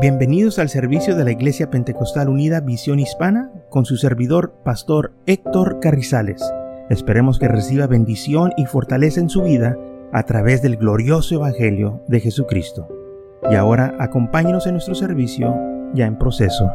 Bienvenidos 0.00 0.60
al 0.60 0.68
servicio 0.68 1.16
de 1.16 1.24
la 1.24 1.32
Iglesia 1.32 1.70
Pentecostal 1.70 2.28
Unida 2.28 2.60
Visión 2.60 3.00
Hispana 3.00 3.50
con 3.68 3.84
su 3.84 3.96
servidor, 3.96 4.54
Pastor 4.64 5.12
Héctor 5.26 5.80
Carrizales. 5.80 6.40
Esperemos 6.88 7.40
que 7.40 7.48
reciba 7.48 7.88
bendición 7.88 8.52
y 8.56 8.66
fortaleza 8.66 9.18
en 9.18 9.28
su 9.28 9.42
vida 9.42 9.76
a 10.12 10.22
través 10.22 10.62
del 10.62 10.76
glorioso 10.76 11.34
Evangelio 11.34 12.00
de 12.06 12.20
Jesucristo. 12.20 12.86
Y 13.50 13.56
ahora 13.56 13.96
acompáñenos 13.98 14.68
en 14.68 14.74
nuestro 14.74 14.94
servicio 14.94 15.52
ya 15.94 16.06
en 16.06 16.16
proceso. 16.16 16.70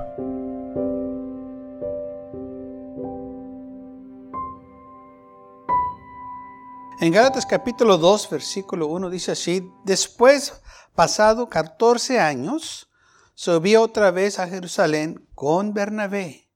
En 6.99 7.13
Gálatas 7.13 7.45
capítulo 7.45 7.97
2, 7.97 8.29
versículo 8.29 8.87
1 8.87 9.09
dice 9.09 9.31
así, 9.31 9.71
después, 9.85 10.61
pasado 10.93 11.47
14 11.47 12.19
años, 12.19 12.89
subí 13.33 13.75
otra 13.75 14.11
vez 14.11 14.39
a 14.39 14.47
Jerusalén 14.47 15.27
con 15.35 15.73
Bernabé, 15.73 16.49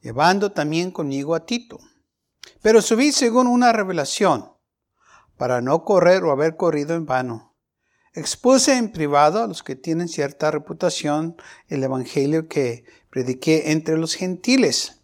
llevando 0.00 0.52
también 0.52 0.90
conmigo 0.90 1.34
a 1.34 1.46
Tito. 1.46 1.78
Pero 2.62 2.82
subí 2.82 3.12
según 3.12 3.46
una 3.46 3.72
revelación, 3.72 4.52
para 5.36 5.60
no 5.60 5.84
correr 5.84 6.24
o 6.24 6.32
haber 6.32 6.56
corrido 6.56 6.94
en 6.94 7.06
vano. 7.06 7.54
Expuse 8.14 8.76
en 8.76 8.90
privado 8.90 9.42
a 9.42 9.46
los 9.46 9.62
que 9.62 9.76
tienen 9.76 10.08
cierta 10.08 10.50
reputación 10.50 11.36
el 11.68 11.84
evangelio 11.84 12.48
que 12.48 12.84
prediqué 13.10 13.70
entre 13.70 13.96
los 13.96 14.14
gentiles. 14.14 15.02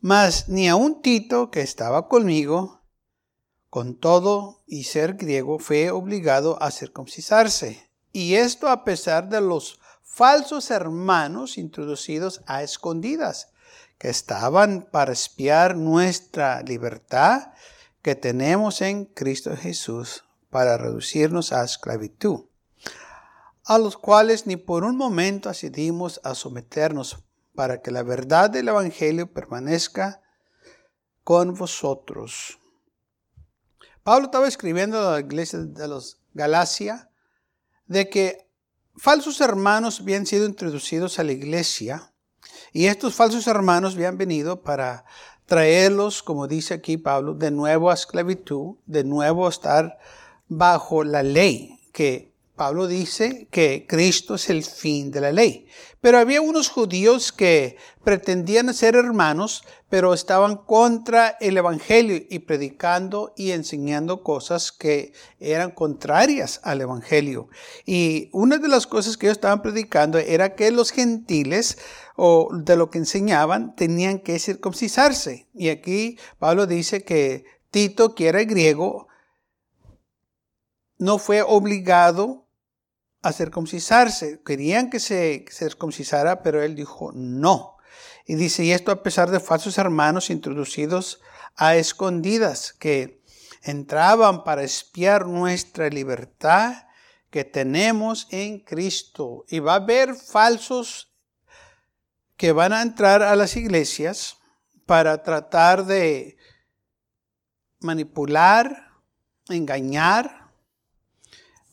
Mas 0.00 0.48
ni 0.48 0.70
un 0.70 1.00
Tito, 1.00 1.50
que 1.50 1.62
estaba 1.62 2.08
conmigo, 2.08 2.82
con 3.70 3.98
todo 3.98 4.62
y 4.66 4.84
ser 4.84 5.14
griego, 5.14 5.58
fue 5.58 5.90
obligado 5.90 6.62
a 6.62 6.70
circuncisarse. 6.70 7.90
Y 8.12 8.34
esto 8.34 8.68
a 8.68 8.84
pesar 8.84 9.28
de 9.28 9.40
los 9.40 9.80
falsos 10.08 10.70
hermanos 10.70 11.58
introducidos 11.58 12.42
a 12.46 12.62
escondidas, 12.62 13.52
que 13.98 14.08
estaban 14.08 14.88
para 14.90 15.12
espiar 15.12 15.76
nuestra 15.76 16.62
libertad 16.62 17.52
que 18.02 18.14
tenemos 18.14 18.80
en 18.80 19.04
Cristo 19.04 19.56
Jesús 19.56 20.24
para 20.50 20.78
reducirnos 20.78 21.52
a 21.52 21.62
esclavitud, 21.64 22.46
a 23.64 23.78
los 23.78 23.96
cuales 23.96 24.46
ni 24.46 24.56
por 24.56 24.84
un 24.84 24.96
momento 24.96 25.50
accedimos 25.50 26.20
a 26.24 26.34
someternos 26.34 27.24
para 27.54 27.82
que 27.82 27.90
la 27.90 28.02
verdad 28.02 28.50
del 28.50 28.68
Evangelio 28.68 29.32
permanezca 29.32 30.22
con 31.22 31.54
vosotros. 31.54 32.58
Pablo 34.02 34.26
estaba 34.26 34.48
escribiendo 34.48 34.98
a 35.06 35.12
la 35.12 35.20
iglesia 35.20 35.58
de 35.58 35.86
los 35.86 36.22
Galacia 36.32 37.10
de 37.86 38.08
que 38.08 38.47
falsos 38.98 39.40
hermanos 39.40 40.00
habían 40.00 40.26
sido 40.26 40.46
introducidos 40.46 41.18
a 41.18 41.24
la 41.24 41.32
iglesia 41.32 42.12
y 42.72 42.86
estos 42.86 43.14
falsos 43.14 43.46
hermanos 43.46 43.94
habían 43.94 44.18
venido 44.18 44.62
para 44.62 45.04
traerlos, 45.46 46.22
como 46.22 46.46
dice 46.46 46.74
aquí 46.74 46.98
Pablo, 46.98 47.34
de 47.34 47.50
nuevo 47.50 47.90
a 47.90 47.94
esclavitud, 47.94 48.76
de 48.86 49.04
nuevo 49.04 49.46
a 49.46 49.50
estar 49.50 49.98
bajo 50.48 51.04
la 51.04 51.22
ley 51.22 51.80
que 51.92 52.34
Pablo 52.58 52.88
dice 52.88 53.48
que 53.50 53.86
Cristo 53.88 54.34
es 54.34 54.50
el 54.50 54.64
fin 54.64 55.10
de 55.10 55.22
la 55.22 55.32
ley. 55.32 55.68
Pero 56.02 56.18
había 56.18 56.42
unos 56.42 56.68
judíos 56.68 57.32
que 57.32 57.76
pretendían 58.04 58.74
ser 58.74 58.96
hermanos, 58.96 59.62
pero 59.88 60.12
estaban 60.12 60.56
contra 60.56 61.36
el 61.40 61.56
Evangelio 61.56 62.20
y 62.28 62.40
predicando 62.40 63.32
y 63.36 63.52
enseñando 63.52 64.22
cosas 64.22 64.72
que 64.72 65.12
eran 65.38 65.70
contrarias 65.70 66.60
al 66.64 66.80
Evangelio. 66.80 67.48
Y 67.86 68.28
una 68.32 68.58
de 68.58 68.68
las 68.68 68.86
cosas 68.86 69.16
que 69.16 69.26
ellos 69.26 69.38
estaban 69.38 69.62
predicando 69.62 70.18
era 70.18 70.54
que 70.54 70.70
los 70.72 70.90
gentiles 70.90 71.78
o 72.16 72.48
de 72.52 72.76
lo 72.76 72.90
que 72.90 72.98
enseñaban 72.98 73.76
tenían 73.76 74.18
que 74.18 74.38
circuncisarse. 74.40 75.46
Y 75.54 75.68
aquí 75.68 76.18
Pablo 76.40 76.66
dice 76.66 77.04
que 77.04 77.44
Tito, 77.70 78.16
que 78.16 78.26
era 78.26 78.42
griego, 78.42 79.06
no 80.98 81.18
fue 81.18 81.42
obligado 81.42 82.47
a 83.22 83.32
circuncisarse. 83.32 84.40
Querían 84.44 84.90
que 84.90 85.00
se 85.00 85.44
circuncisara, 85.50 86.42
pero 86.42 86.62
él 86.62 86.74
dijo 86.74 87.10
no. 87.12 87.76
Y 88.26 88.34
dice, 88.34 88.64
y 88.64 88.72
esto 88.72 88.92
a 88.92 89.02
pesar 89.02 89.30
de 89.30 89.40
falsos 89.40 89.78
hermanos 89.78 90.30
introducidos 90.30 91.20
a 91.56 91.76
escondidas 91.76 92.72
que 92.72 93.22
entraban 93.62 94.44
para 94.44 94.62
espiar 94.62 95.26
nuestra 95.26 95.88
libertad 95.88 96.86
que 97.30 97.44
tenemos 97.44 98.28
en 98.30 98.60
Cristo. 98.60 99.44
Y 99.48 99.58
va 99.58 99.72
a 99.72 99.76
haber 99.76 100.14
falsos 100.14 101.12
que 102.36 102.52
van 102.52 102.72
a 102.72 102.82
entrar 102.82 103.22
a 103.22 103.34
las 103.34 103.56
iglesias 103.56 104.38
para 104.86 105.22
tratar 105.22 105.84
de 105.84 106.36
manipular, 107.80 108.92
engañar, 109.48 110.50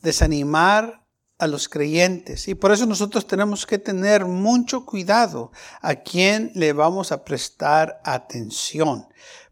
desanimar 0.02 1.05
a 1.38 1.46
los 1.46 1.68
creyentes. 1.68 2.48
Y 2.48 2.54
por 2.54 2.72
eso 2.72 2.86
nosotros 2.86 3.26
tenemos 3.26 3.66
que 3.66 3.78
tener 3.78 4.24
mucho 4.24 4.84
cuidado 4.86 5.52
a 5.80 5.96
quién 5.96 6.50
le 6.54 6.72
vamos 6.72 7.12
a 7.12 7.24
prestar 7.24 8.00
atención. 8.04 9.06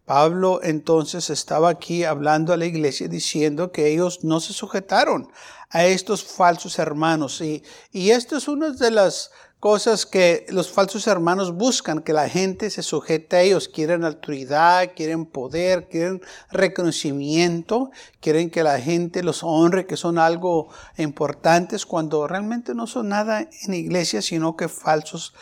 Pablo 0.05 0.61
entonces 0.62 1.31
estaba 1.31 1.71
aquí 1.71 2.05
hablando 2.05 2.53
a 2.53 2.59
la 2.59 2.67
iglesia 2.67 3.09
diciendo 3.09 3.72
que 3.72 3.89
ellos 3.89 4.22
no 4.22 4.41
se 4.41 4.53
sujetaron 4.53 5.31
a 5.71 5.87
estos 5.87 6.22
falsos 6.25 6.78
hermanos. 6.78 7.41
Y, 7.41 7.62
y 7.91 8.11
esto 8.11 8.37
es 8.37 8.47
una 8.49 8.71
de 8.71 8.91
las 8.91 9.31
cosas 9.65 10.05
que 10.05 10.45
los 10.51 10.71
falsos 10.71 11.07
hermanos 11.07 11.55
buscan, 11.55 12.03
que 12.03 12.13
la 12.13 12.29
gente 12.29 12.69
se 12.69 12.83
sujete 12.83 13.37
a 13.37 13.41
ellos. 13.41 13.67
Quieren 13.67 14.05
autoridad, 14.05 14.91
quieren 14.95 15.25
poder, 15.25 15.89
quieren 15.89 16.21
reconocimiento, 16.51 17.91
quieren 18.21 18.51
que 18.51 18.63
la 18.63 18.79
gente 18.79 19.23
los 19.23 19.43
honre, 19.43 19.87
que 19.87 19.97
son 19.97 20.19
algo 20.19 20.69
importantes, 20.99 21.87
cuando 21.87 22.29
realmente 22.29 22.75
no 22.75 22.87
son 22.87 23.09
nada 23.09 23.49
en 23.63 23.73
iglesia, 23.73 24.21
sino 24.21 24.55
que 24.55 24.69
falsos 24.69 25.33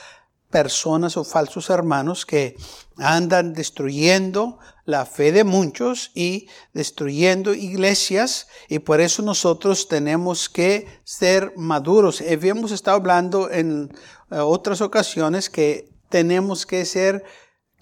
personas 0.50 1.16
o 1.16 1.25
falsos 1.25 1.69
hermanos 1.69 2.25
que 2.25 2.56
andan 2.99 3.54
destruyendo 3.54 4.60
la 4.84 5.06
fe 5.06 5.32
de 5.32 5.44
muchos 5.44 6.10
y 6.15 6.48
destruyendo 6.72 7.54
iglesias 7.54 8.48
y 8.69 8.81
por 8.81 9.00
eso 9.00 9.22
nosotros 9.22 9.88
tenemos 9.88 10.48
que 10.48 10.87
ser 11.04 11.53
maduros. 11.56 12.20
Habíamos 12.20 12.72
estado 12.72 12.97
hablando 12.97 13.50
en 13.50 13.92
eh, 14.31 14.38
otras 14.38 14.81
ocasiones 14.81 15.48
que 15.48 15.88
tenemos 16.09 16.66
que 16.66 16.84
ser 16.84 17.25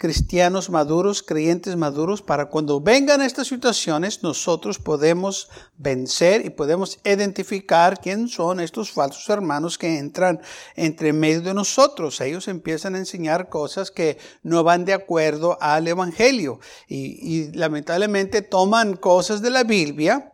cristianos 0.01 0.71
maduros, 0.71 1.21
creyentes 1.21 1.75
maduros, 1.75 2.23
para 2.23 2.47
cuando 2.47 2.81
vengan 2.81 3.21
estas 3.21 3.49
situaciones 3.49 4.23
nosotros 4.23 4.79
podemos 4.79 5.47
vencer 5.77 6.43
y 6.43 6.49
podemos 6.49 6.97
identificar 7.03 8.01
quién 8.01 8.27
son 8.27 8.61
estos 8.61 8.89
falsos 8.89 9.29
hermanos 9.29 9.77
que 9.77 9.99
entran 9.99 10.41
entre 10.75 11.13
medio 11.13 11.41
de 11.41 11.53
nosotros. 11.53 12.19
Ellos 12.19 12.47
empiezan 12.47 12.95
a 12.95 12.97
enseñar 12.97 13.47
cosas 13.47 13.91
que 13.91 14.17
no 14.41 14.63
van 14.63 14.85
de 14.85 14.93
acuerdo 14.93 15.59
al 15.61 15.87
Evangelio 15.87 16.59
y, 16.87 17.19
y 17.21 17.51
lamentablemente 17.51 18.41
toman 18.41 18.95
cosas 18.95 19.43
de 19.43 19.51
la 19.51 19.63
Biblia 19.63 20.33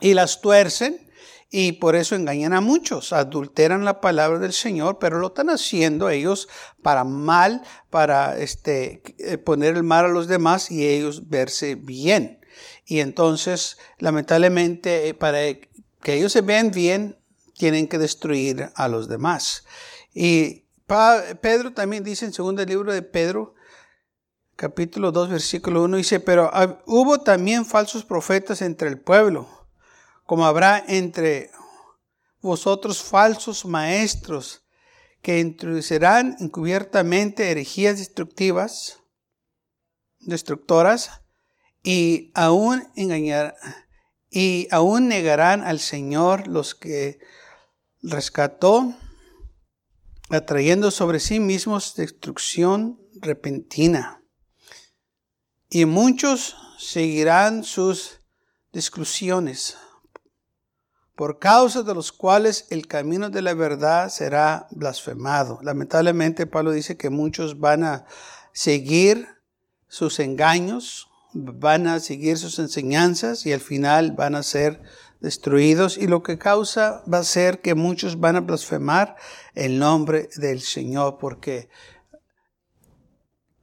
y 0.00 0.14
las 0.14 0.40
tuercen 0.40 1.05
y 1.50 1.72
por 1.72 1.94
eso 1.94 2.16
engañan 2.16 2.52
a 2.52 2.60
muchos, 2.60 3.12
adulteran 3.12 3.84
la 3.84 4.00
palabra 4.00 4.38
del 4.38 4.52
Señor, 4.52 4.98
pero 4.98 5.18
lo 5.18 5.28
están 5.28 5.48
haciendo 5.48 6.10
ellos 6.10 6.48
para 6.82 7.04
mal, 7.04 7.62
para 7.88 8.36
este, 8.36 9.02
eh, 9.18 9.38
poner 9.38 9.76
el 9.76 9.84
mal 9.84 10.06
a 10.06 10.08
los 10.08 10.26
demás 10.26 10.70
y 10.70 10.86
ellos 10.86 11.28
verse 11.28 11.76
bien. 11.76 12.40
Y 12.84 13.00
entonces, 13.00 13.78
lamentablemente, 13.98 15.08
eh, 15.08 15.14
para 15.14 15.38
que 15.38 16.14
ellos 16.14 16.32
se 16.32 16.40
vean 16.40 16.72
bien, 16.72 17.18
tienen 17.56 17.86
que 17.86 17.98
destruir 17.98 18.70
a 18.74 18.88
los 18.88 19.08
demás. 19.08 19.64
Y 20.12 20.64
Pedro 21.40 21.72
también 21.72 22.04
dice 22.04 22.24
en 22.24 22.32
segundo 22.32 22.64
libro 22.64 22.92
de 22.92 23.02
Pedro, 23.02 23.54
capítulo 24.56 25.12
2, 25.12 25.30
versículo 25.30 25.84
1, 25.84 25.96
dice, 25.96 26.20
pero 26.20 26.50
hubo 26.86 27.20
también 27.20 27.64
falsos 27.64 28.04
profetas 28.04 28.62
entre 28.62 28.88
el 28.88 29.00
pueblo 29.00 29.55
como 30.26 30.44
habrá 30.44 30.84
entre 30.86 31.50
vosotros 32.40 33.02
falsos 33.02 33.64
maestros 33.64 34.62
que 35.22 35.40
introducirán 35.40 36.36
encubiertamente 36.40 37.50
herejías 37.50 37.98
destructivas, 37.98 39.00
destructoras, 40.20 41.22
y 41.82 42.32
aún 42.34 42.82
engañar, 42.96 43.54
y 44.30 44.66
aún 44.72 45.08
negarán 45.08 45.62
al 45.62 45.78
Señor 45.78 46.48
los 46.48 46.74
que 46.74 47.20
rescató, 48.02 48.94
atrayendo 50.28 50.90
sobre 50.90 51.20
sí 51.20 51.38
mismos 51.38 51.94
destrucción 51.94 53.00
repentina. 53.20 54.20
Y 55.70 55.84
muchos 55.84 56.56
seguirán 56.78 57.62
sus 57.62 58.20
discusiones 58.72 59.76
por 61.16 61.38
causa 61.38 61.82
de 61.82 61.94
los 61.94 62.12
cuales 62.12 62.66
el 62.68 62.86
camino 62.86 63.30
de 63.30 63.40
la 63.40 63.54
verdad 63.54 64.10
será 64.10 64.68
blasfemado. 64.70 65.58
Lamentablemente 65.62 66.46
Pablo 66.46 66.72
dice 66.72 66.98
que 66.98 67.08
muchos 67.08 67.58
van 67.58 67.84
a 67.84 68.04
seguir 68.52 69.26
sus 69.88 70.20
engaños, 70.20 71.08
van 71.32 71.86
a 71.86 72.00
seguir 72.00 72.36
sus 72.36 72.58
enseñanzas 72.58 73.46
y 73.46 73.52
al 73.54 73.60
final 73.60 74.12
van 74.12 74.34
a 74.34 74.42
ser 74.42 74.82
destruidos 75.20 75.96
y 75.96 76.06
lo 76.06 76.22
que 76.22 76.36
causa 76.36 77.02
va 77.12 77.18
a 77.18 77.24
ser 77.24 77.62
que 77.62 77.74
muchos 77.74 78.20
van 78.20 78.36
a 78.36 78.40
blasfemar 78.40 79.16
el 79.54 79.78
nombre 79.78 80.28
del 80.36 80.60
Señor 80.60 81.16
porque 81.18 81.70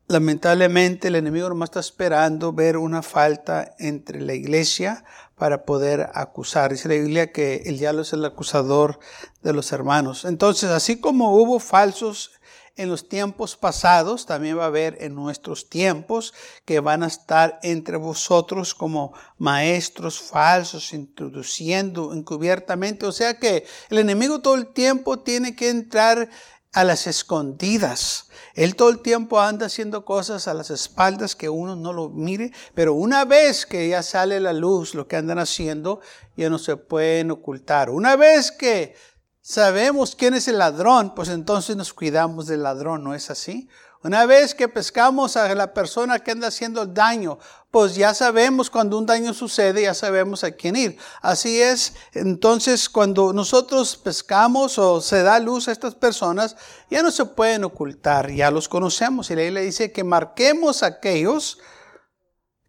lamentablemente 0.08 1.10
el 1.10 1.16
enemigo 1.16 1.50
nomás 1.50 1.70
está 1.70 1.80
esperando 1.80 2.52
ver 2.52 2.78
una 2.78 3.04
falta 3.04 3.76
entre 3.78 4.22
la 4.22 4.34
iglesia 4.34 5.06
para 5.36 5.66
poder 5.66 6.10
acusar. 6.14 6.72
Dice 6.72 6.90
la 6.90 6.96
Biblia 6.96 7.32
que 7.32 7.64
el 7.66 7.78
diablo 7.78 8.02
es 8.02 8.14
el 8.14 8.26
acusador 8.26 9.00
de 9.42 9.54
los 9.54 9.72
hermanos. 9.72 10.26
Entonces, 10.26 10.70
así 10.70 11.00
como 11.00 11.36
hubo 11.36 11.60
falsos 11.60 12.32
en 12.76 12.90
los 12.90 13.08
tiempos 13.08 13.56
pasados, 13.56 14.26
también 14.26 14.58
va 14.58 14.64
a 14.64 14.68
haber 14.68 14.98
en 15.00 15.14
nuestros 15.14 15.70
tiempos 15.70 16.34
que 16.66 16.80
van 16.80 17.04
a 17.04 17.08
estar 17.08 17.60
entre 17.62 17.98
vosotros 17.98 18.74
como 18.74 19.14
maestros 19.38 20.20
falsos, 20.20 20.92
introduciendo 20.94 22.14
encubiertamente. 22.14 23.06
O 23.06 23.12
sea 23.12 23.38
que 23.38 23.66
el 23.90 24.00
enemigo 24.00 24.42
todo 24.42 24.56
el 24.56 24.74
tiempo 24.74 25.20
tiene 25.20 25.56
que 25.56 25.70
entrar 25.70 26.30
a 26.74 26.84
las 26.84 27.08
escondidas. 27.08 28.28
Él 28.56 28.76
todo 28.76 28.90
el 28.90 29.00
tiempo 29.00 29.40
anda 29.40 29.68
haciendo 29.68 30.06
cosas 30.06 30.48
a 30.48 30.54
las 30.54 30.70
espaldas 30.70 31.36
que 31.36 31.50
uno 31.50 31.76
no 31.76 31.94
lo 31.94 32.10
mire, 32.10 32.52
pero 32.74 32.94
una 32.94 33.26
vez 33.26 33.66
que 33.66 33.88
ya 33.88 34.04
sale 34.04 34.40
la 34.40 34.54
luz, 34.54 34.94
lo 34.94 35.08
que 35.08 35.16
andan 35.16 35.40
haciendo, 35.40 36.02
ya 36.36 36.50
no 36.50 36.60
se 36.60 36.76
pueden 36.76 37.32
ocultar. 37.32 37.90
Una 37.90 38.16
vez 38.16 38.52
que 38.52 38.96
sabemos 39.42 40.16
quién 40.16 40.34
es 40.34 40.48
el 40.48 40.58
ladrón, 40.58 41.14
pues 41.16 41.30
entonces 41.30 41.76
nos 41.76 41.94
cuidamos 41.94 42.48
del 42.48 42.64
ladrón, 42.64 43.04
¿no 43.04 43.14
es 43.14 43.30
así? 43.30 43.70
Una 44.04 44.26
vez 44.26 44.54
que 44.54 44.68
pescamos 44.68 45.38
a 45.38 45.56
la 45.56 45.74
persona 45.74 46.20
que 46.20 46.32
anda 46.32 46.50
haciendo 46.50 46.86
daño, 46.86 47.40
pues 47.72 47.96
ya 47.96 48.14
sabemos 48.14 48.70
cuando 48.70 48.98
un 48.98 49.06
daño 49.06 49.34
sucede, 49.34 49.84
ya 49.84 49.94
sabemos 49.94 50.44
a 50.44 50.52
quién 50.52 50.76
ir. 50.76 50.98
Así 51.22 51.62
es, 51.62 51.94
entonces 52.14 52.90
cuando 52.90 53.32
nosotros 53.32 53.96
pescamos 53.96 54.78
o 54.78 55.00
se 55.00 55.24
da 55.24 55.40
luz 55.40 55.70
a 55.70 55.72
estas 55.72 55.96
personas, 55.96 56.58
ya 56.90 57.02
no 57.02 57.12
se 57.12 57.24
pueden 57.24 57.64
ocultar, 57.64 58.30
ya 58.30 58.52
los 58.52 58.68
conocemos. 58.68 59.32
Y 59.32 59.36
la 59.36 59.50
le 59.50 59.62
dice 59.62 59.94
que 59.94 60.04
marquemos 60.04 60.84
a 60.84 60.88
aquellos 60.88 61.60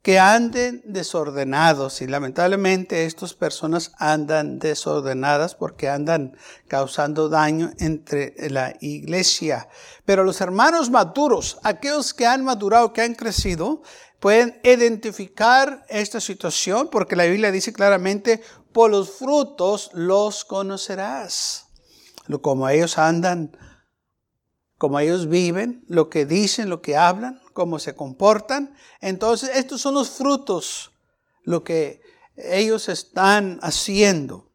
que 0.04 0.18
anden 0.18 0.82
desordenados. 0.84 2.02
Y 2.02 2.06
lamentablemente 2.06 3.06
estas 3.06 3.32
personas 3.32 3.92
andan 3.98 4.58
desordenadas 4.58 5.54
porque 5.54 5.88
andan 5.88 6.36
causando 6.68 7.30
daño 7.30 7.72
entre 7.78 8.34
la 8.50 8.74
iglesia. 8.82 9.66
Pero 10.04 10.22
los 10.22 10.42
hermanos 10.42 10.90
maduros, 10.90 11.58
aquellos 11.62 12.12
que 12.12 12.26
han 12.26 12.44
madurado, 12.44 12.92
que 12.92 13.00
han 13.00 13.14
crecido, 13.14 13.80
pueden 14.20 14.60
identificar 14.62 15.86
esta 15.88 16.20
situación 16.20 16.90
porque 16.92 17.16
la 17.16 17.24
Biblia 17.24 17.50
dice 17.50 17.72
claramente, 17.72 18.42
por 18.72 18.90
los 18.90 19.10
frutos 19.10 19.88
los 19.94 20.44
conocerás. 20.44 21.68
Como 22.42 22.68
ellos 22.68 22.98
andan, 22.98 23.56
como 24.79 24.99
ellos 24.99 25.29
viven, 25.29 25.85
lo 25.88 26.11
que 26.11 26.26
dicen, 26.26 26.69
lo 26.69 26.82
que 26.82 26.97
hablan, 26.97 27.41
cómo 27.53 27.79
se 27.79 27.94
comportan. 27.94 28.75
Entonces, 29.00 29.50
estos 29.55 29.81
son 29.81 29.94
los 29.94 30.11
frutos, 30.11 30.93
lo 31.43 31.65
que 31.65 32.00
ellos 32.37 32.88
están 32.88 33.59
haciendo. 33.62 34.50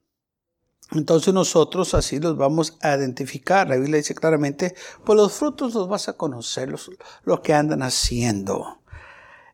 Entonces 0.91 1.33
nosotros 1.33 1.93
así 1.93 2.19
los 2.19 2.35
vamos 2.35 2.77
a 2.81 2.95
identificar. 2.95 3.67
La 3.67 3.75
Biblia 3.75 3.97
dice 3.97 4.15
claramente, 4.15 4.75
por 5.05 5.15
los 5.15 5.33
frutos 5.33 5.73
los 5.75 5.87
vas 5.87 6.09
a 6.09 6.13
conocer, 6.13 6.69
los, 6.69 6.89
lo 7.23 7.41
que 7.41 7.53
andan 7.53 7.83
haciendo. 7.83 8.81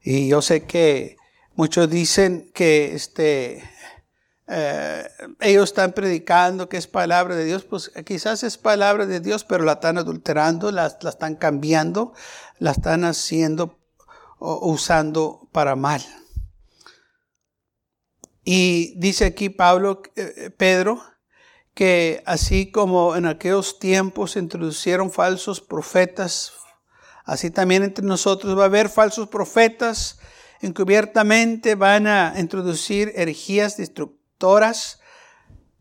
Y 0.01 0.29
yo 0.29 0.41
sé 0.41 0.63
que 0.63 1.17
muchos 1.55 1.89
dicen 1.89 2.51
que 2.53 2.95
este, 2.95 3.63
eh, 4.47 5.07
ellos 5.39 5.69
están 5.69 5.93
predicando 5.93 6.69
que 6.69 6.77
es 6.77 6.87
palabra 6.87 7.35
de 7.35 7.45
Dios, 7.45 7.63
pues 7.63 7.91
quizás 8.05 8.43
es 8.43 8.57
palabra 8.57 9.05
de 9.05 9.19
Dios, 9.19 9.43
pero 9.43 9.63
la 9.63 9.73
están 9.73 9.97
adulterando, 9.97 10.71
la, 10.71 10.95
la 11.01 11.09
están 11.09 11.35
cambiando, 11.35 12.13
la 12.59 12.71
están 12.71 13.05
haciendo 13.05 13.79
o 14.37 14.69
usando 14.69 15.49
para 15.51 15.75
mal. 15.75 16.03
Y 18.43 18.93
dice 18.99 19.25
aquí 19.25 19.49
Pablo, 19.49 20.03
eh, 20.15 20.51
Pedro, 20.55 21.01
que 21.73 22.21
así 22.27 22.71
como 22.71 23.15
en 23.15 23.25
aquellos 23.25 23.79
tiempos 23.79 24.31
se 24.31 24.39
introducieron 24.39 25.11
falsos 25.11 25.59
profetas, 25.59 26.53
así 27.25 27.49
también 27.49 27.81
entre 27.81 28.05
nosotros 28.05 28.57
va 28.57 28.63
a 28.63 28.67
haber 28.67 28.89
falsos 28.89 29.27
profetas, 29.27 30.19
encubiertamente 30.61 31.73
van 31.73 32.05
a 32.05 32.35
introducir 32.37 33.11
herejías 33.15 33.77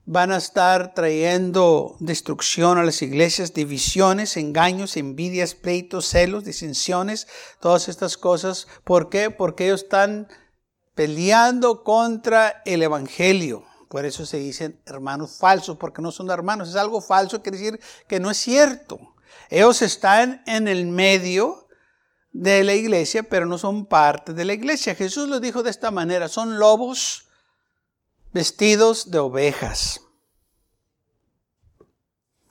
van 0.07 0.33
a 0.33 0.37
estar 0.37 0.95
trayendo 0.95 1.97
destrucción 1.99 2.79
a 2.79 2.85
las 2.85 3.01
iglesias, 3.03 3.55
divisiones, 3.55 4.37
engaños, 4.37 4.97
envidias, 4.97 5.55
pleitos, 5.55 6.07
celos, 6.07 6.45
disensiones, 6.45 7.27
todas 7.61 7.89
estas 7.89 8.17
cosas. 8.17 8.67
¿Por 8.85 9.09
qué? 9.09 9.31
Porque 9.31 9.67
ellos 9.67 9.85
están 9.85 10.29
peleando 10.95 11.83
contra 11.83 12.63
el 12.65 12.83
Evangelio. 12.83 13.65
Por 13.89 14.05
eso 14.05 14.27
se 14.27 14.39
dicen 14.39 14.81
hermanos 14.87 15.39
falsos, 15.39 15.77
porque 15.79 16.03
no 16.03 16.11
son 16.11 16.31
hermanos. 16.31 16.69
Es 16.69 16.77
algo 16.77 17.01
falso, 17.01 17.43
quiere 17.43 17.59
decir 17.59 17.81
que 18.07 18.21
no 18.21 18.31
es 18.31 18.37
cierto. 18.37 18.99
Ellos 19.49 19.83
están 19.83 20.43
en 20.47 20.69
el 20.69 20.87
medio 20.87 21.69
de 22.33 22.65
la 22.65 22.75
iglesia, 22.75 23.23
pero 23.23 23.47
no 23.47 23.57
son 23.57 23.87
parte 23.87 24.35
de 24.35 24.45
la 24.45 24.53
iglesia. 24.53 24.95
Jesús 24.95 25.29
lo 25.29 25.41
dijo 25.41 25.63
de 25.63 25.71
esta 25.71 25.91
manera, 25.91 26.29
son 26.29 26.59
lobos 26.59 27.24
vestidos 28.35 29.13
de 29.13 29.21
ovejas. 29.21 30.01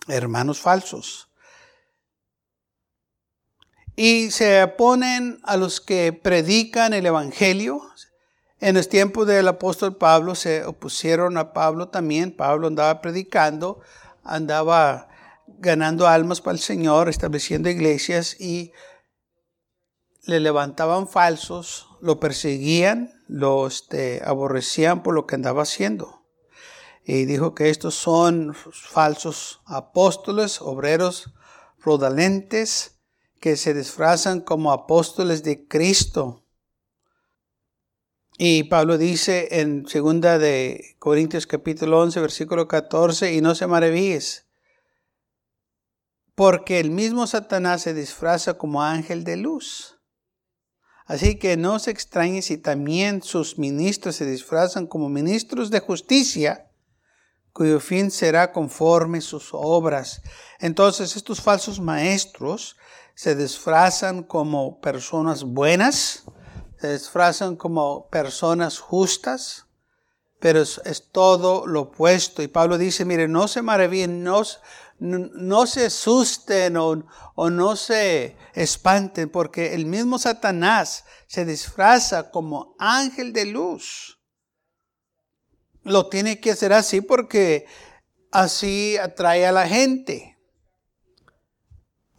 Hermanos 0.07 0.59
falsos. 0.59 1.29
Y 3.95 4.31
se 4.31 4.63
oponen 4.63 5.39
a 5.43 5.57
los 5.57 5.81
que 5.81 6.13
predican 6.13 6.93
el 6.93 7.05
Evangelio. 7.05 7.81
En 8.59 8.77
el 8.77 8.87
tiempo 8.87 9.25
del 9.25 9.47
apóstol 9.49 9.97
Pablo 9.97 10.35
se 10.35 10.65
opusieron 10.65 11.37
a 11.37 11.51
Pablo 11.51 11.89
también. 11.89 12.35
Pablo 12.35 12.67
andaba 12.67 13.01
predicando, 13.01 13.81
andaba 14.23 15.09
ganando 15.47 16.07
almas 16.07 16.39
para 16.39 16.53
el 16.53 16.61
Señor, 16.61 17.09
estableciendo 17.09 17.69
iglesias 17.69 18.39
y 18.39 18.71
le 20.23 20.39
levantaban 20.39 21.09
falsos, 21.09 21.89
lo 22.01 22.21
perseguían, 22.21 23.22
lo 23.33 23.65
este, 23.65 24.21
aborrecían 24.23 25.01
por 25.01 25.15
lo 25.15 25.25
que 25.25 25.33
andaba 25.33 25.63
haciendo. 25.63 26.23
Y 27.03 27.25
dijo 27.25 27.55
que 27.55 27.71
estos 27.71 27.95
son 27.95 28.53
falsos 28.53 29.61
apóstoles, 29.65 30.61
obreros 30.61 31.33
fraudulentes, 31.79 32.99
que 33.41 33.57
se 33.57 33.73
disfrazan 33.73 34.39
como 34.39 34.71
apóstoles 34.71 35.41
de 35.41 35.67
Cristo. 35.67 36.45
Y 38.37 38.65
Pablo 38.65 38.99
dice 38.99 39.47
en 39.61 39.87
segunda 39.87 40.37
de 40.37 40.95
Corintios 40.99 41.47
capítulo 41.47 42.01
11, 42.01 42.19
versículo 42.21 42.67
14, 42.67 43.33
y 43.33 43.41
no 43.41 43.55
se 43.55 43.65
maravilles, 43.65 44.45
porque 46.35 46.79
el 46.79 46.91
mismo 46.91 47.25
Satanás 47.25 47.81
se 47.81 47.95
disfraza 47.95 48.59
como 48.59 48.83
ángel 48.83 49.23
de 49.23 49.37
luz. 49.37 49.92
Así 51.05 51.37
que 51.37 51.57
no 51.57 51.79
se 51.79 51.91
extrañe 51.91 52.41
si 52.41 52.57
también 52.57 53.21
sus 53.21 53.57
ministros 53.57 54.15
se 54.15 54.25
disfrazan 54.25 54.87
como 54.87 55.09
ministros 55.09 55.69
de 55.69 55.79
justicia, 55.79 56.69
cuyo 57.51 57.79
fin 57.79 58.09
será 58.09 58.51
conforme 58.51 59.21
sus 59.21 59.49
obras. 59.51 60.21
Entonces 60.59 61.15
estos 61.15 61.41
falsos 61.41 61.79
maestros 61.79 62.77
se 63.15 63.35
disfrazan 63.35 64.23
como 64.23 64.79
personas 64.79 65.43
buenas, 65.43 66.23
se 66.79 66.93
disfrazan 66.93 67.55
como 67.55 68.09
personas 68.09 68.79
justas, 68.79 69.67
pero 70.39 70.61
es, 70.61 71.09
todo 71.11 71.65
lo 71.67 71.81
opuesto. 71.81 72.41
Y 72.41 72.47
Pablo 72.47 72.77
dice, 72.77 73.05
mire, 73.05 73.27
no 73.27 73.47
se 73.47 73.61
maravillen, 73.61 74.23
no, 74.23 74.41
no, 74.99 75.67
se 75.67 75.85
asusten 75.87 76.77
o, 76.77 77.03
no 77.49 77.75
se 77.75 78.37
espanten, 78.53 79.29
porque 79.29 79.73
el 79.73 79.85
mismo 79.85 80.19
Satanás 80.19 81.05
se 81.27 81.45
disfraza 81.45 82.31
como 82.31 82.75
ángel 82.79 83.33
de 83.33 83.45
luz. 83.45 84.19
Lo 85.83 86.07
tiene 86.07 86.39
que 86.39 86.51
hacer 86.51 86.71
así 86.71 87.01
porque 87.01 87.65
así 88.31 88.97
atrae 88.97 89.45
a 89.45 89.51
la 89.51 89.67
gente. 89.67 90.37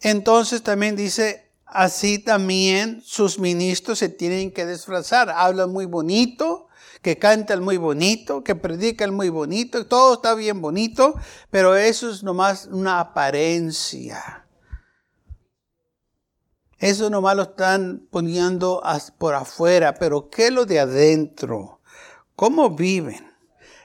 Entonces 0.01 0.61
también 0.61 0.95
dice, 0.95 1.51
así 1.65 2.19
también 2.19 3.01
sus 3.03 3.39
ministros 3.39 3.99
se 3.99 4.09
tienen 4.09 4.51
que 4.51 4.65
disfrazar. 4.65 5.31
Hablan 5.31 5.71
muy 5.71 5.85
bonito, 5.85 6.64
que 7.05 7.19
cantan 7.19 7.63
muy 7.63 7.77
bonito, 7.77 8.43
que 8.43 8.55
predican 8.55 9.13
muy 9.13 9.29
bonito, 9.29 9.85
todo 9.85 10.15
está 10.15 10.33
bien 10.33 10.59
bonito, 10.59 11.13
pero 11.51 11.75
eso 11.75 12.09
es 12.09 12.23
nomás 12.23 12.65
una 12.65 12.99
apariencia. 12.99 14.47
Eso 16.79 17.11
nomás 17.11 17.35
lo 17.35 17.43
están 17.43 18.07
poniendo 18.09 18.81
por 19.19 19.35
afuera, 19.35 19.93
pero 19.93 20.31
¿qué 20.31 20.47
es 20.47 20.51
lo 20.51 20.65
de 20.65 20.79
adentro? 20.79 21.79
¿Cómo 22.35 22.71
viven? 22.71 23.31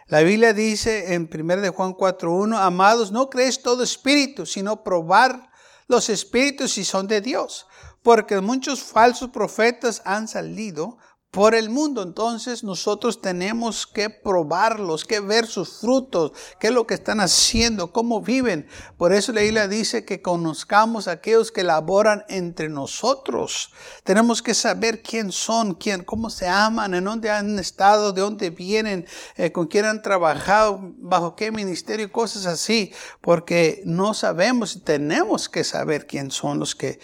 La 0.07 0.21
Biblia 0.21 0.55
dice 0.55 1.12
en 1.12 1.29
1 1.31 1.57
de 1.59 1.69
Juan 1.69 1.93
4.1, 1.93 2.57
amados, 2.57 3.12
no 3.12 3.29
crees 3.29 3.61
todo 3.61 3.83
espíritu, 3.83 4.47
sino 4.47 4.83
probar 4.83 5.50
los 5.89 6.09
espíritus 6.09 6.73
si 6.73 6.87
son 6.87 7.07
de 7.07 7.21
Dios, 7.21 7.67
porque 8.03 8.41
muchos 8.41 8.83
falsos 8.83 9.29
profetas 9.29 10.00
han 10.07 10.27
salido 10.27 10.97
por 11.31 11.55
el 11.55 11.71
mundo. 11.71 12.03
Entonces 12.03 12.65
nosotros 12.65 13.21
tenemos 13.21 13.87
que 13.87 14.11
probarlos, 14.11 15.05
que 15.05 15.21
ver 15.21 15.47
sus 15.47 15.81
frutos, 15.81 16.33
qué 16.59 16.69
es 16.69 16.73
lo 16.73 16.87
que 16.87 16.95
están 16.95 17.21
haciendo, 17.21 17.93
cómo 17.93 18.21
viven. 18.21 18.67
Por 18.97 19.13
eso 19.13 19.33
la 19.33 19.43
isla 19.43 19.69
dice 19.69 20.05
que 20.05 20.23
conozcamos 20.23 21.07
a 21.07 21.13
aquellos 21.13 21.53
que 21.53 21.63
laboran 21.63 22.25
entre 22.29 22.69
nosotros. 22.69 23.73
Tenemos 24.05 24.43
que 24.43 24.55
saber 24.55 25.03
quién 25.03 25.33
son, 25.33 25.75
quién, 25.75 26.03
cómo 26.03 26.31
se 26.31 26.49
aman, 26.49 26.95
en 26.95 27.05
dónde 27.05 27.31
han 27.31 27.59
estado, 27.59 28.13
de 28.13 28.21
dónde 28.21 28.51
vienen, 28.51 29.07
eh, 29.37 29.53
con 29.53 29.67
quién 29.67 29.85
han 29.85 30.03
trabajado, 30.03 30.81
bajo 30.99 31.37
qué 31.37 31.53
ministerio, 31.53 32.11
cosas 32.11 32.47
así, 32.47 32.93
porque 33.21 33.83
no 33.85 34.15
sabemos 34.15 34.75
y 34.75 34.81
tenemos 34.81 35.49
que 35.49 35.65
saber 35.65 36.07
quién 36.07 36.31
son 36.31 36.59
los 36.59 36.75
que 36.75 36.99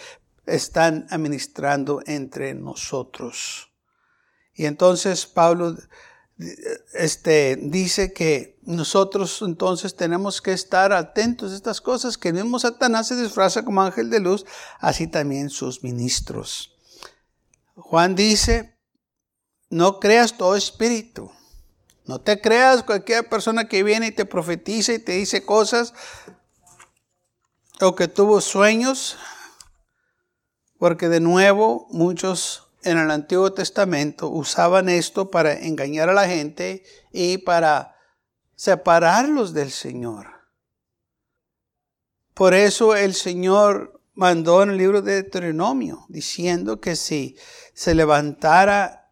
están 0.45 1.07
administrando 1.09 2.01
entre 2.05 2.53
nosotros. 2.53 3.67
Y 4.57 4.65
entonces 4.65 5.27
Pablo 5.27 5.77
este, 6.93 7.57
dice 7.61 8.11
que 8.11 8.59
nosotros 8.63 9.41
entonces 9.43 9.95
tenemos 9.95 10.41
que 10.41 10.51
estar 10.51 10.91
atentos 10.91 11.51
a 11.51 11.55
estas 11.55 11.79
cosas, 11.79 12.17
que 12.17 12.29
el 12.29 12.35
mismo 12.35 12.59
Satanás 12.59 13.07
se 13.07 13.15
disfraza 13.15 13.63
como 13.63 13.83
ángel 13.83 14.09
de 14.09 14.19
luz, 14.19 14.45
así 14.79 15.07
también 15.07 15.51
sus 15.51 15.83
ministros. 15.83 16.75
Juan 17.75 18.15
dice, 18.15 18.79
no 19.69 19.99
creas 19.99 20.37
todo 20.37 20.55
espíritu. 20.55 21.31
No 22.05 22.19
te 22.19 22.41
creas 22.41 22.83
cualquier 22.83 23.29
persona 23.29 23.67
que 23.67 23.83
viene 23.83 24.07
y 24.07 24.11
te 24.11 24.25
profetiza 24.25 24.93
y 24.93 24.99
te 24.99 25.11
dice 25.11 25.45
cosas 25.45 25.93
o 27.79 27.95
que 27.95 28.07
tuvo 28.07 28.41
sueños, 28.41 29.17
porque 30.79 31.09
de 31.09 31.19
nuevo 31.19 31.87
muchos 31.91 32.66
en 32.83 32.97
el 32.97 33.11
Antiguo 33.11 33.53
Testamento 33.53 34.29
usaban 34.29 34.89
esto 34.89 35.29
para 35.29 35.53
engañar 35.53 36.09
a 36.09 36.13
la 36.13 36.27
gente 36.27 36.83
y 37.11 37.39
para 37.39 37.95
separarlos 38.55 39.53
del 39.53 39.71
Señor. 39.71 40.27
Por 42.33 42.53
eso 42.53 42.95
el 42.95 43.13
Señor 43.13 44.01
mandó 44.13 44.63
en 44.63 44.71
el 44.71 44.77
libro 44.77 45.01
de 45.01 45.21
Deuteronomio 45.21 46.05
diciendo 46.09 46.79
que 46.79 46.95
si 46.95 47.35
se 47.73 47.95
levantara 47.95 49.11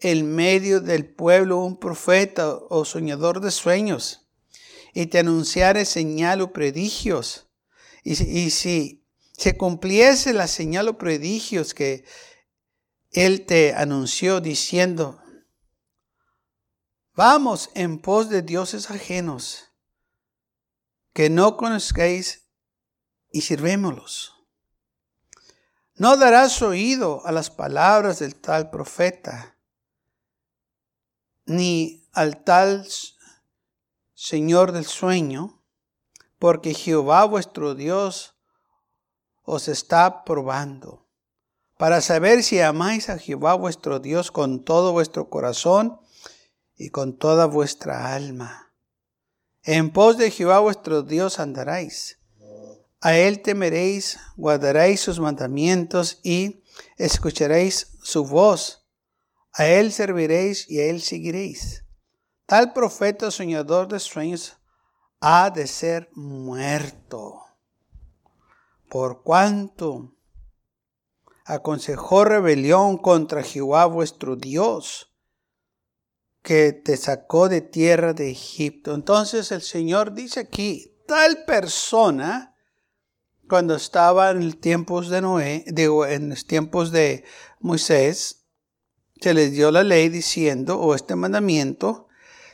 en 0.00 0.34
medio 0.34 0.80
del 0.80 1.06
pueblo 1.06 1.58
un 1.58 1.78
profeta 1.78 2.54
o 2.54 2.84
soñador 2.84 3.40
de 3.40 3.50
sueños 3.50 4.26
y 4.92 5.06
te 5.06 5.18
anunciara 5.18 5.84
señal 5.84 6.42
o 6.42 6.52
prodigios, 6.52 7.48
y, 8.02 8.12
y 8.22 8.50
si 8.50 9.04
se 9.32 9.56
cumpliese 9.56 10.32
la 10.32 10.46
señal 10.46 10.88
o 10.88 10.98
prodigios 10.98 11.74
que 11.74 12.04
él 13.14 13.46
te 13.46 13.72
anunció 13.74 14.40
diciendo, 14.40 15.22
vamos 17.14 17.70
en 17.74 18.00
pos 18.00 18.28
de 18.28 18.42
dioses 18.42 18.90
ajenos 18.90 19.70
que 21.12 21.30
no 21.30 21.56
conozcáis 21.56 22.48
y 23.30 23.42
sirvémoslos. 23.42 24.34
No 25.94 26.16
darás 26.16 26.60
oído 26.60 27.24
a 27.24 27.30
las 27.30 27.50
palabras 27.50 28.18
del 28.18 28.34
tal 28.34 28.68
profeta, 28.70 29.56
ni 31.46 32.08
al 32.12 32.42
tal 32.42 32.84
Señor 34.14 34.72
del 34.72 34.86
sueño, 34.86 35.62
porque 36.40 36.74
Jehová 36.74 37.24
vuestro 37.26 37.76
Dios 37.76 38.34
os 39.44 39.68
está 39.68 40.24
probando 40.24 41.03
para 41.76 42.00
saber 42.00 42.42
si 42.42 42.60
amáis 42.60 43.08
a 43.08 43.18
Jehová 43.18 43.54
vuestro 43.54 43.98
Dios 43.98 44.30
con 44.30 44.64
todo 44.64 44.92
vuestro 44.92 45.28
corazón 45.28 45.98
y 46.76 46.90
con 46.90 47.16
toda 47.16 47.46
vuestra 47.46 48.14
alma. 48.14 48.72
En 49.62 49.90
pos 49.90 50.18
de 50.18 50.30
Jehová 50.30 50.60
vuestro 50.60 51.02
Dios 51.02 51.38
andaréis. 51.38 52.18
A 53.00 53.16
él 53.16 53.42
temeréis, 53.42 54.18
guardaréis 54.36 55.00
sus 55.00 55.20
mandamientos 55.20 56.20
y 56.22 56.62
escucharéis 56.96 57.98
su 58.02 58.24
voz. 58.24 58.86
A 59.52 59.66
él 59.66 59.92
serviréis 59.92 60.68
y 60.70 60.80
a 60.80 60.86
él 60.86 61.02
seguiréis. 61.02 61.84
Tal 62.46 62.72
profeta 62.72 63.30
soñador 63.30 63.88
de 63.88 64.00
sueños 64.00 64.56
ha 65.20 65.50
de 65.50 65.66
ser 65.66 66.10
muerto. 66.14 67.40
Por 68.88 69.22
cuanto 69.22 70.14
aconsejó 71.44 72.24
rebelión 72.24 72.96
contra 72.96 73.42
Jehová 73.42 73.86
vuestro 73.86 74.36
Dios, 74.36 75.14
que 76.42 76.72
te 76.72 76.96
sacó 76.96 77.48
de 77.48 77.60
tierra 77.60 78.12
de 78.12 78.30
Egipto. 78.30 78.94
Entonces 78.94 79.52
el 79.52 79.62
Señor 79.62 80.14
dice 80.14 80.40
aquí, 80.40 80.94
tal 81.06 81.44
persona, 81.44 82.56
cuando 83.48 83.74
estaba 83.74 84.30
en 84.30 84.46
los 84.46 84.60
tiempos 84.60 85.08
de 85.08 85.20
Noé, 85.20 85.64
digo, 85.68 86.06
en 86.06 86.30
los 86.30 86.46
tiempos 86.46 86.90
de 86.90 87.24
Moisés, 87.60 88.46
se 89.20 89.32
les 89.32 89.52
dio 89.52 89.70
la 89.70 89.84
ley 89.84 90.08
diciendo, 90.08 90.80
o 90.80 90.94
este 90.94 91.14
mandamiento, 91.14 92.08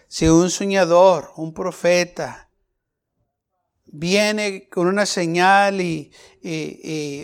si 0.09 0.29
un 0.29 0.51
soñador, 0.51 1.33
un 1.37 1.55
profeta, 1.55 2.50
viene 3.93 4.69
con 4.69 4.87
una 4.87 5.05
señal 5.05 5.81
y, 5.81 6.13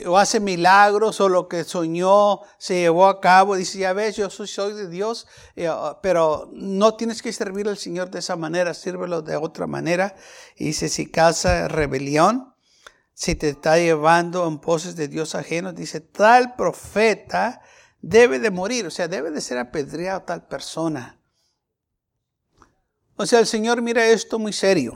o 0.07 0.19
hace 0.19 0.41
milagros 0.41 1.21
o 1.21 1.29
lo 1.29 1.49
que 1.49 1.65
soñó 1.65 2.41
se 2.59 2.81
llevó 2.81 3.07
a 3.07 3.21
cabo. 3.21 3.57
Dice, 3.57 3.79
ya 3.79 3.93
ves, 3.93 4.17
yo 4.17 4.29
soy, 4.31 4.73
de 4.75 4.89
Dios, 4.89 5.27
ah, 5.69 6.01
pero 6.03 6.51
no 6.53 6.97
tienes 6.97 7.23
que 7.23 7.33
servir 7.33 7.69
al 7.69 7.79
Señor 7.79 8.11
de 8.11 8.19
esa 8.19 8.37
manera, 8.37 8.75
sírvelo 8.75 9.23
de 9.23 9.37
otra 9.37 9.67
manera. 9.67 10.17
Y 10.57 10.67
dice, 10.67 10.89
si 10.89 11.11
causa 11.11 11.69
rebelión, 11.69 12.55
si 13.15 13.35
te 13.35 13.51
está 13.51 13.79
llevando 13.79 14.47
en 14.47 14.59
poses 14.59 14.97
de 14.97 15.09
Dios 15.09 15.35
ajenos, 15.35 15.75
dice, 15.75 16.01
tal 16.01 16.55
profeta 16.57 17.63
debe 18.03 18.39
de 18.39 18.51
morir, 18.51 18.87
o 18.87 18.91
sea, 18.91 19.09
debe 19.09 19.31
de 19.31 19.41
ser 19.41 19.59
apedreado 19.59 20.23
tal 20.23 20.47
persona. 20.47 21.19
O 23.17 23.25
sea, 23.25 23.39
el 23.39 23.47
Señor 23.47 23.81
mira 23.81 24.07
esto 24.07 24.39
muy 24.39 24.53
serio. 24.53 24.93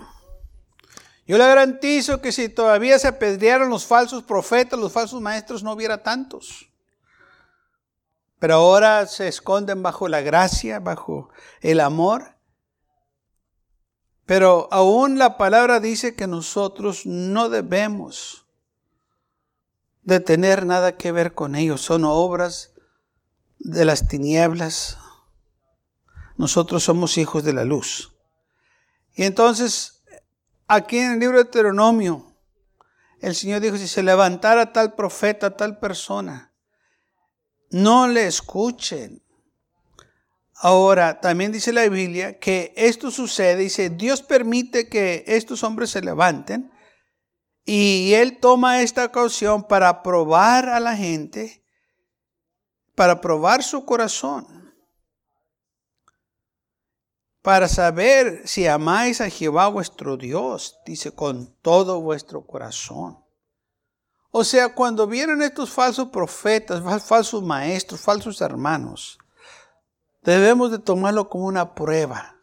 Yo 1.31 1.39
le 1.39 1.47
garantizo 1.47 2.21
que 2.21 2.33
si 2.33 2.49
todavía 2.49 2.99
se 2.99 3.07
apedrearon 3.07 3.71
los 3.71 3.87
falsos 3.87 4.25
profetas, 4.25 4.77
los 4.81 4.91
falsos 4.91 5.21
maestros, 5.21 5.63
no 5.63 5.71
hubiera 5.71 6.03
tantos. 6.03 6.73
Pero 8.41 8.55
ahora 8.55 9.07
se 9.07 9.29
esconden 9.29 9.81
bajo 9.81 10.09
la 10.09 10.23
gracia, 10.23 10.81
bajo 10.81 11.31
el 11.61 11.79
amor. 11.79 12.35
Pero 14.27 14.67
aún 14.73 15.21
la 15.21 15.39
palabra 15.39 15.79
dice 15.79 16.17
que 16.17 16.27
nosotros 16.27 17.07
no 17.07 17.49
debemos 17.49 18.49
de 20.03 20.19
tener 20.19 20.67
nada 20.67 20.97
que 20.97 21.13
ver 21.13 21.33
con 21.33 21.55
ellos. 21.55 21.81
Son 21.81 22.03
obras 22.05 22.75
de 23.61 23.85
las 23.85 24.09
tinieblas. 24.09 24.99
Nosotros 26.37 26.83
somos 26.83 27.19
hijos 27.19 27.45
de 27.45 27.53
la 27.53 27.65
luz. 27.65 28.17
Y 29.15 29.23
entonces 29.23 30.00
Aquí 30.73 30.99
en 31.01 31.15
el 31.15 31.19
libro 31.19 31.39
de 31.39 31.43
Deuteronomio, 31.43 32.33
el 33.21 33.35
Señor 33.35 33.61
dijo, 33.61 33.77
si 33.77 33.89
se 33.89 34.05
levantara 34.05 34.73
tal 34.73 34.95
profeta, 34.95 35.57
tal 35.57 35.81
persona, 35.81 36.55
no 37.71 38.07
le 38.07 38.29
escuchen. 38.29 39.21
Ahora, 40.55 41.21
también 41.21 41.51
dice 41.51 41.73
la 41.73 41.89
Biblia 41.89 42.39
que 42.39 42.73
esto 42.77 43.11
sucede, 43.11 43.57
dice, 43.57 43.91
Dios 43.91 44.23
permite 44.23 44.89
que 44.89 45.25
estos 45.27 45.65
hombres 45.65 45.91
se 45.91 46.03
levanten 46.03 46.71
y 47.65 48.13
Él 48.15 48.39
toma 48.39 48.81
esta 48.81 49.07
ocasión 49.07 49.67
para 49.67 50.05
probar 50.05 50.69
a 50.69 50.79
la 50.79 50.95
gente, 50.97 51.65
para 52.95 53.21
probar 53.21 53.65
su 53.65 53.85
corazón 53.85 54.60
para 57.43 57.69
saber 57.69 58.43
si 58.47 58.67
amáis 58.67 59.21
a 59.21 59.31
Jehová 59.31 59.69
vuestro 59.69 60.17
Dios, 60.17 60.79
dice, 60.85 61.13
con 61.13 61.55
todo 61.63 62.01
vuestro 62.01 62.47
corazón. 62.47 63.19
O 64.31 64.45
sea, 64.45 64.75
cuando 64.75 65.07
vienen 65.07 65.43
estos 65.43 65.71
falsos 65.71 66.09
profetas, 66.09 66.83
falsos 67.03 67.43
maestros, 67.43 68.01
falsos 68.01 68.41
hermanos, 68.41 69.19
debemos 70.23 70.71
de 70.71 70.79
tomarlo 70.79 71.29
como 71.29 71.47
una 71.47 71.75
prueba. 71.75 72.37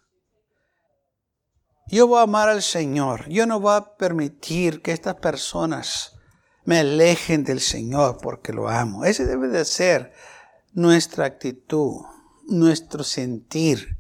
Yo 1.89 2.07
voy 2.07 2.19
a 2.19 2.23
amar 2.23 2.49
al 2.49 2.61
Señor. 2.61 3.29
Yo 3.29 3.45
no 3.45 3.61
voy 3.61 3.75
a 3.75 3.95
permitir 3.95 4.81
que 4.81 4.91
estas 4.91 5.15
personas 5.15 6.17
me 6.65 6.79
alejen 6.79 7.45
del 7.45 7.61
Señor 7.61 8.17
porque 8.21 8.51
lo 8.51 8.67
amo. 8.67 9.05
Ese 9.05 9.25
debe 9.25 9.47
de 9.47 9.63
ser 9.63 10.11
nuestra 10.73 11.23
actitud, 11.25 12.01
nuestro 12.47 13.05
sentir. 13.05 13.96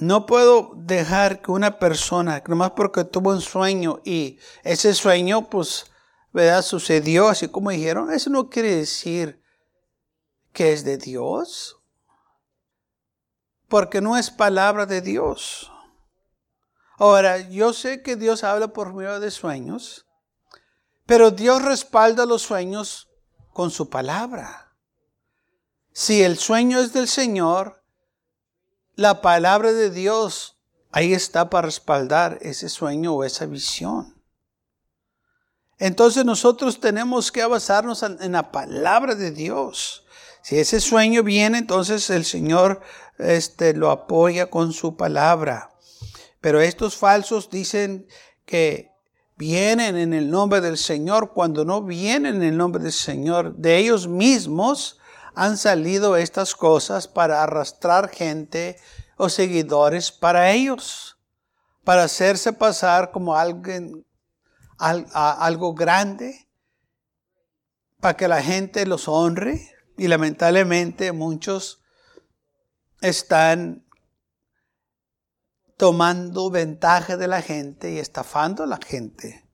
No 0.00 0.24
puedo 0.24 0.72
dejar 0.76 1.42
que 1.42 1.50
una 1.50 1.78
persona, 1.78 2.42
nomás 2.48 2.70
porque 2.70 3.04
tuvo 3.04 3.30
un 3.30 3.42
sueño 3.42 4.00
y 4.02 4.38
ese 4.62 4.94
sueño, 4.94 5.50
pues, 5.50 5.86
¿verdad? 6.32 6.62
Sucedió 6.62 7.28
así 7.28 7.48
como 7.48 7.70
dijeron. 7.70 8.10
Eso 8.10 8.30
no 8.30 8.48
quiere 8.48 8.76
decir 8.76 9.42
que 10.52 10.72
es 10.72 10.84
de 10.84 10.96
Dios. 10.96 11.76
Porque 13.68 14.00
no 14.00 14.16
es 14.16 14.30
palabra 14.30 14.86
de 14.86 15.02
Dios. 15.02 15.70
Ahora, 16.96 17.38
yo 17.48 17.72
sé 17.72 18.02
que 18.02 18.16
Dios 18.16 18.42
habla 18.42 18.68
por 18.68 18.94
medio 18.94 19.20
de 19.20 19.30
sueños, 19.30 20.06
pero 21.06 21.30
Dios 21.30 21.62
respalda 21.62 22.26
los 22.26 22.42
sueños 22.42 23.10
con 23.52 23.70
su 23.70 23.90
palabra. 23.90 24.76
Si 25.92 26.22
el 26.22 26.38
sueño 26.38 26.78
es 26.78 26.92
del 26.92 27.08
Señor, 27.08 27.79
la 28.96 29.20
palabra 29.22 29.72
de 29.72 29.90
Dios 29.90 30.56
ahí 30.92 31.12
está 31.12 31.50
para 31.50 31.66
respaldar 31.66 32.38
ese 32.42 32.68
sueño 32.68 33.14
o 33.14 33.24
esa 33.24 33.46
visión. 33.46 34.20
Entonces 35.78 36.24
nosotros 36.24 36.78
tenemos 36.78 37.32
que 37.32 37.44
basarnos 37.46 38.02
en 38.02 38.32
la 38.32 38.52
palabra 38.52 39.14
de 39.14 39.30
Dios. 39.30 40.04
Si 40.42 40.58
ese 40.58 40.80
sueño 40.80 41.22
viene, 41.22 41.58
entonces 41.58 42.10
el 42.10 42.24
Señor 42.24 42.82
este, 43.18 43.74
lo 43.74 43.90
apoya 43.90 44.50
con 44.50 44.72
su 44.72 44.96
palabra. 44.96 45.70
Pero 46.40 46.60
estos 46.60 46.96
falsos 46.96 47.50
dicen 47.50 48.06
que 48.44 48.90
vienen 49.36 49.96
en 49.96 50.12
el 50.12 50.30
nombre 50.30 50.60
del 50.60 50.76
Señor 50.76 51.32
cuando 51.32 51.64
no 51.64 51.82
vienen 51.82 52.36
en 52.36 52.42
el 52.42 52.56
nombre 52.58 52.82
del 52.82 52.92
Señor. 52.92 53.56
De 53.56 53.78
ellos 53.78 54.06
mismos 54.06 54.99
han 55.40 55.56
salido 55.56 56.18
estas 56.18 56.54
cosas 56.54 57.08
para 57.08 57.42
arrastrar 57.42 58.10
gente 58.10 58.76
o 59.16 59.30
seguidores 59.30 60.12
para 60.12 60.50
ellos, 60.52 61.16
para 61.82 62.04
hacerse 62.04 62.52
pasar 62.52 63.10
como 63.10 63.34
alguien, 63.34 64.06
algo 64.76 65.72
grande, 65.72 66.46
para 68.00 68.18
que 68.18 68.28
la 68.28 68.42
gente 68.42 68.84
los 68.84 69.08
honre. 69.08 69.66
Y 69.96 70.08
lamentablemente 70.08 71.10
muchos 71.12 71.82
están 73.00 73.86
tomando 75.78 76.50
ventaja 76.50 77.16
de 77.16 77.28
la 77.28 77.40
gente 77.40 77.92
y 77.92 77.98
estafando 77.98 78.64
a 78.64 78.66
la 78.66 78.78
gente. 78.86 79.49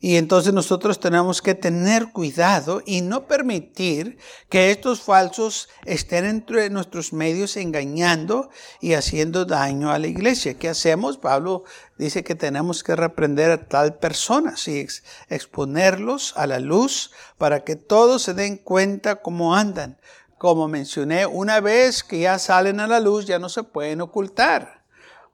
Y 0.00 0.16
entonces 0.16 0.52
nosotros 0.52 1.00
tenemos 1.00 1.42
que 1.42 1.56
tener 1.56 2.12
cuidado 2.12 2.82
y 2.86 3.00
no 3.00 3.26
permitir 3.26 4.18
que 4.48 4.70
estos 4.70 5.00
falsos 5.00 5.68
estén 5.86 6.24
entre 6.24 6.70
nuestros 6.70 7.12
medios 7.12 7.56
engañando 7.56 8.48
y 8.80 8.92
haciendo 8.92 9.44
daño 9.44 9.90
a 9.90 9.98
la 9.98 10.06
iglesia. 10.06 10.54
¿Qué 10.54 10.68
hacemos? 10.68 11.18
Pablo 11.18 11.64
dice 11.96 12.22
que 12.22 12.36
tenemos 12.36 12.84
que 12.84 12.94
reprender 12.94 13.50
a 13.50 13.66
tal 13.66 13.96
persona 13.96 14.54
y 14.68 14.86
exponerlos 15.30 16.32
a 16.36 16.46
la 16.46 16.60
luz 16.60 17.10
para 17.36 17.64
que 17.64 17.74
todos 17.74 18.22
se 18.22 18.34
den 18.34 18.56
cuenta 18.56 19.20
cómo 19.20 19.56
andan. 19.56 19.98
Como 20.38 20.68
mencioné, 20.68 21.26
una 21.26 21.58
vez 21.58 22.04
que 22.04 22.20
ya 22.20 22.38
salen 22.38 22.78
a 22.78 22.86
la 22.86 23.00
luz 23.00 23.26
ya 23.26 23.40
no 23.40 23.48
se 23.48 23.64
pueden 23.64 24.00
ocultar. 24.00 24.84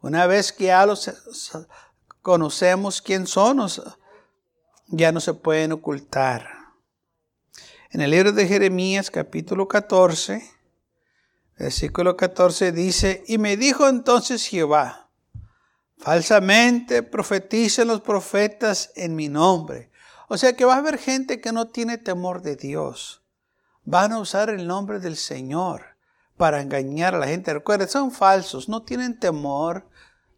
Una 0.00 0.26
vez 0.26 0.52
que 0.52 0.64
ya 0.64 0.87
los 0.87 1.11
conocemos 2.23 3.02
quién 3.02 3.26
son, 3.26 3.61
ya 4.86 5.12
no 5.12 5.20
se 5.20 5.35
pueden 5.35 5.72
ocultar. 5.72 6.48
En 7.90 8.00
el 8.00 8.11
libro 8.11 8.32
de 8.32 8.46
Jeremías 8.46 9.11
capítulo 9.11 9.68
14, 9.68 10.42
versículo 11.59 12.16
14 12.16 12.72
dice, 12.72 13.24
y 13.26 13.38
me 13.38 13.56
dijo 13.56 13.88
entonces 13.88 14.46
Jehová, 14.46 15.11
falsamente 15.98 17.02
profetizan 17.02 17.88
los 17.88 18.00
profetas 18.00 18.92
en 18.96 19.14
mi 19.14 19.28
nombre. 19.28 19.90
O 20.28 20.37
sea 20.37 20.54
que 20.54 20.64
va 20.64 20.74
a 20.74 20.78
haber 20.78 20.98
gente 20.98 21.40
que 21.40 21.52
no 21.52 21.68
tiene 21.68 21.98
temor 21.98 22.42
de 22.42 22.56
Dios. 22.56 23.22
Van 23.85 24.12
a 24.12 24.18
usar 24.18 24.50
el 24.50 24.66
nombre 24.66 24.98
del 24.98 25.16
Señor 25.16 25.96
para 26.37 26.61
engañar 26.61 27.14
a 27.14 27.18
la 27.18 27.26
gente. 27.26 27.52
Recuerden, 27.52 27.88
son 27.88 28.11
falsos, 28.11 28.68
no 28.68 28.82
tienen 28.82 29.20
temor, 29.20 29.88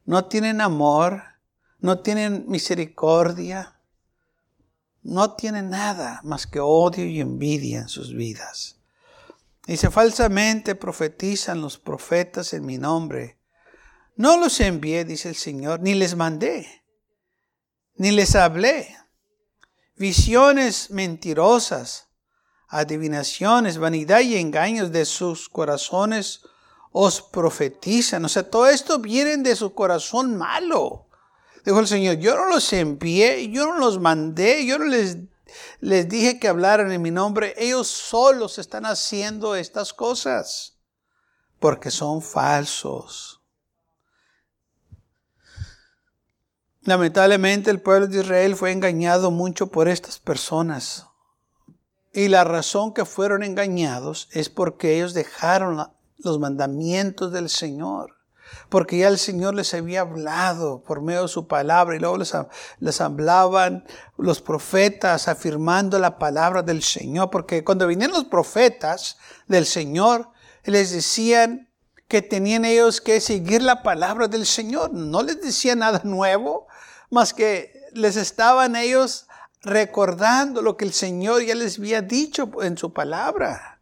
no 0.05 0.27
tienen 0.27 0.61
amor, 0.61 1.23
no 1.79 2.01
tienen 2.01 2.45
misericordia, 2.49 3.76
no 5.07 5.35
tienen 5.35 5.71
nada 5.71 6.21
más 6.25 6.47
que 6.47 6.59
odio 6.59 7.05
y 7.07 7.21
envidia 7.21 7.79
en 7.79 7.89
sus 7.89 8.13
vidas. 8.13 8.77
Dice, 9.67 9.91
falsamente 9.91 10.75
profetizan 10.75 11.61
los 11.61 11.79
profetas 11.79 12.53
en 12.53 12.67
mi 12.67 12.77
nombre. 12.77 13.39
No 14.17 14.37
los 14.37 14.59
envié, 14.61 15.05
dice 15.05 15.29
el 15.29 15.37
Señor, 15.37 15.81
ni 15.81 15.95
les 15.95 16.17
mandé, 16.17 16.83
ni 17.97 18.11
les 18.11 18.35
hablé. 18.35 18.97
Visiones 19.97 20.91
mentirosas, 20.91 22.09
adivinaciones, 22.69 23.79
vanidad 23.79 24.21
y 24.21 24.37
engaños 24.37 24.91
de 24.91 25.05
sus 25.05 25.49
corazones 25.49 26.43
os 26.91 27.23
profetizan. 27.23 28.25
O 28.25 28.29
sea, 28.29 28.49
todo 28.49 28.69
esto 28.69 28.99
viene 28.99 29.37
de 29.37 29.55
su 29.55 29.73
corazón 29.73 30.37
malo. 30.37 31.06
Dijo 31.67 31.81
el 31.81 31.89
Señor, 31.89 32.19
yo 32.19 32.37
no 32.37 32.47
los 32.47 32.73
envié, 32.73 33.51
yo 33.51 33.67
no 33.67 33.79
los 33.79 33.99
mandé, 33.99 34.65
yo 34.65 34.79
no 34.79 34.85
les, 34.85 35.19
les 35.81 36.09
dije 36.09 36.39
que 36.39 36.47
hablaran 36.47 36.93
en 36.93 37.03
mi 37.03 37.11
nombre. 37.11 37.55
Ellos 37.59 37.89
solos 37.89 38.61
están 38.61 38.87
haciendo 38.87 39.57
estas 39.57 39.93
cosas 39.93 40.79
porque 41.59 41.91
son 41.91 42.23
falsos. 42.23 43.43
Lamentablemente 46.83 47.73
el 47.73 47.83
pueblo 47.83 48.07
de 48.07 48.21
Israel 48.21 48.55
fue 48.55 48.71
engañado 48.71 49.33
mucho 49.33 49.67
por 49.67 49.89
estas 49.89 50.21
personas. 50.21 51.09
Y 52.13 52.29
la 52.29 52.45
razón 52.45 52.95
que 52.95 53.05
fueron 53.05 53.43
engañados 53.43 54.29
es 54.31 54.49
porque 54.49 54.95
ellos 54.95 55.15
dejaron 55.15 55.85
los 56.19 56.39
mandamientos 56.39 57.33
del 57.33 57.51
Señor. 57.51 58.16
Porque 58.69 58.99
ya 58.99 59.09
el 59.09 59.19
Señor 59.19 59.55
les 59.55 59.73
había 59.75 60.01
hablado 60.01 60.83
por 60.83 61.01
medio 61.03 61.23
de 61.23 61.29
su 61.29 61.47
palabra 61.47 61.97
y 61.97 61.99
luego 61.99 62.19
les, 62.19 62.33
les 62.81 63.01
hablaban 63.01 63.85
los 64.17 64.41
profetas 64.41 65.29
afirmando 65.29 65.99
la 65.99 66.19
palabra 66.19 66.63
del 66.63 66.83
Señor. 66.83 67.31
Porque 67.31 67.65
cuando 67.65 67.87
vinieron 67.87 68.15
los 68.15 68.25
profetas 68.27 69.19
del 69.47 69.67
Señor, 69.67 70.31
les 70.65 70.91
decían 70.91 71.69
que 72.09 72.23
tenían 72.23 72.65
ellos 72.65 73.01
que 73.01 73.21
seguir 73.21 73.63
la 73.63 73.83
palabra 73.83 74.29
del 74.29 74.47
Señor. 74.47 74.93
No 74.93 75.23
les 75.23 75.41
decía 75.41 75.75
nada 75.75 76.01
nuevo, 76.05 76.67
más 77.11 77.33
que 77.35 77.73
les 77.93 78.17
estaban 78.17 78.77
ellos 78.77 79.27
recordando 79.63 80.63
lo 80.63 80.77
que 80.77 80.85
el 80.85 80.93
Señor 80.93 81.43
ya 81.43 81.55
les 81.55 81.79
había 81.79 82.03
dicho 82.03 82.51
en 82.63 82.79
su 82.79 82.93
palabra 82.93 83.81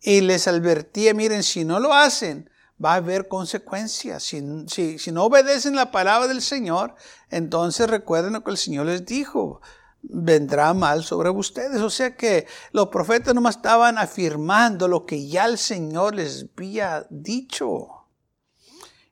y 0.00 0.20
les 0.20 0.46
advertía, 0.46 1.12
miren, 1.14 1.42
si 1.42 1.64
no 1.64 1.80
lo 1.80 1.92
hacen, 1.92 2.50
va 2.82 2.92
a 2.92 2.96
haber 2.96 3.28
consecuencias. 3.28 4.22
Si, 4.22 4.98
si, 4.98 5.12
no 5.12 5.24
obedecen 5.24 5.74
la 5.74 5.90
palabra 5.90 6.28
del 6.28 6.42
Señor, 6.42 6.94
entonces 7.30 7.88
recuerden 7.88 8.34
lo 8.34 8.44
que 8.44 8.50
el 8.50 8.56
Señor 8.56 8.86
les 8.86 9.04
dijo, 9.04 9.60
vendrá 10.02 10.74
mal 10.74 11.04
sobre 11.04 11.30
ustedes. 11.30 11.80
O 11.80 11.90
sea 11.90 12.16
que 12.16 12.46
los 12.72 12.88
profetas 12.88 13.34
nomás 13.34 13.56
estaban 13.56 13.98
afirmando 13.98 14.88
lo 14.88 15.06
que 15.06 15.26
ya 15.26 15.46
el 15.46 15.58
Señor 15.58 16.14
les 16.14 16.46
había 16.56 17.06
dicho. 17.10 18.06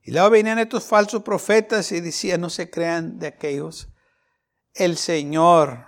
Y 0.03 0.13
luego 0.13 0.31
venían 0.31 0.61
estos 0.61 0.85
falsos 0.85 1.23
profetas 1.23 1.91
y 1.91 2.01
decían, 2.01 2.41
no 2.41 2.51
se 2.51 2.71
crean 2.71 3.19
de 3.19 3.27
aquellos. 3.27 3.89
El 4.73 4.97
Señor 4.97 5.86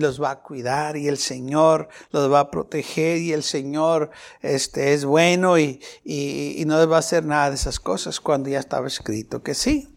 los 0.00 0.20
va 0.20 0.30
a 0.32 0.42
cuidar 0.42 0.96
y 0.96 1.08
el 1.08 1.18
Señor 1.18 1.88
los 2.10 2.30
va 2.32 2.40
a 2.40 2.50
proteger 2.50 3.18
y 3.18 3.32
el 3.32 3.42
Señor 3.42 4.10
este, 4.40 4.92
es 4.94 5.04
bueno 5.04 5.58
y, 5.58 5.80
y, 6.04 6.64
no 6.66 6.88
va 6.88 6.96
a 6.96 7.00
hacer 7.00 7.24
nada 7.24 7.50
de 7.50 7.56
esas 7.56 7.78
cosas 7.78 8.20
cuando 8.20 8.48
ya 8.48 8.58
estaba 8.58 8.86
escrito 8.86 9.42
que 9.42 9.54
sí. 9.54 9.94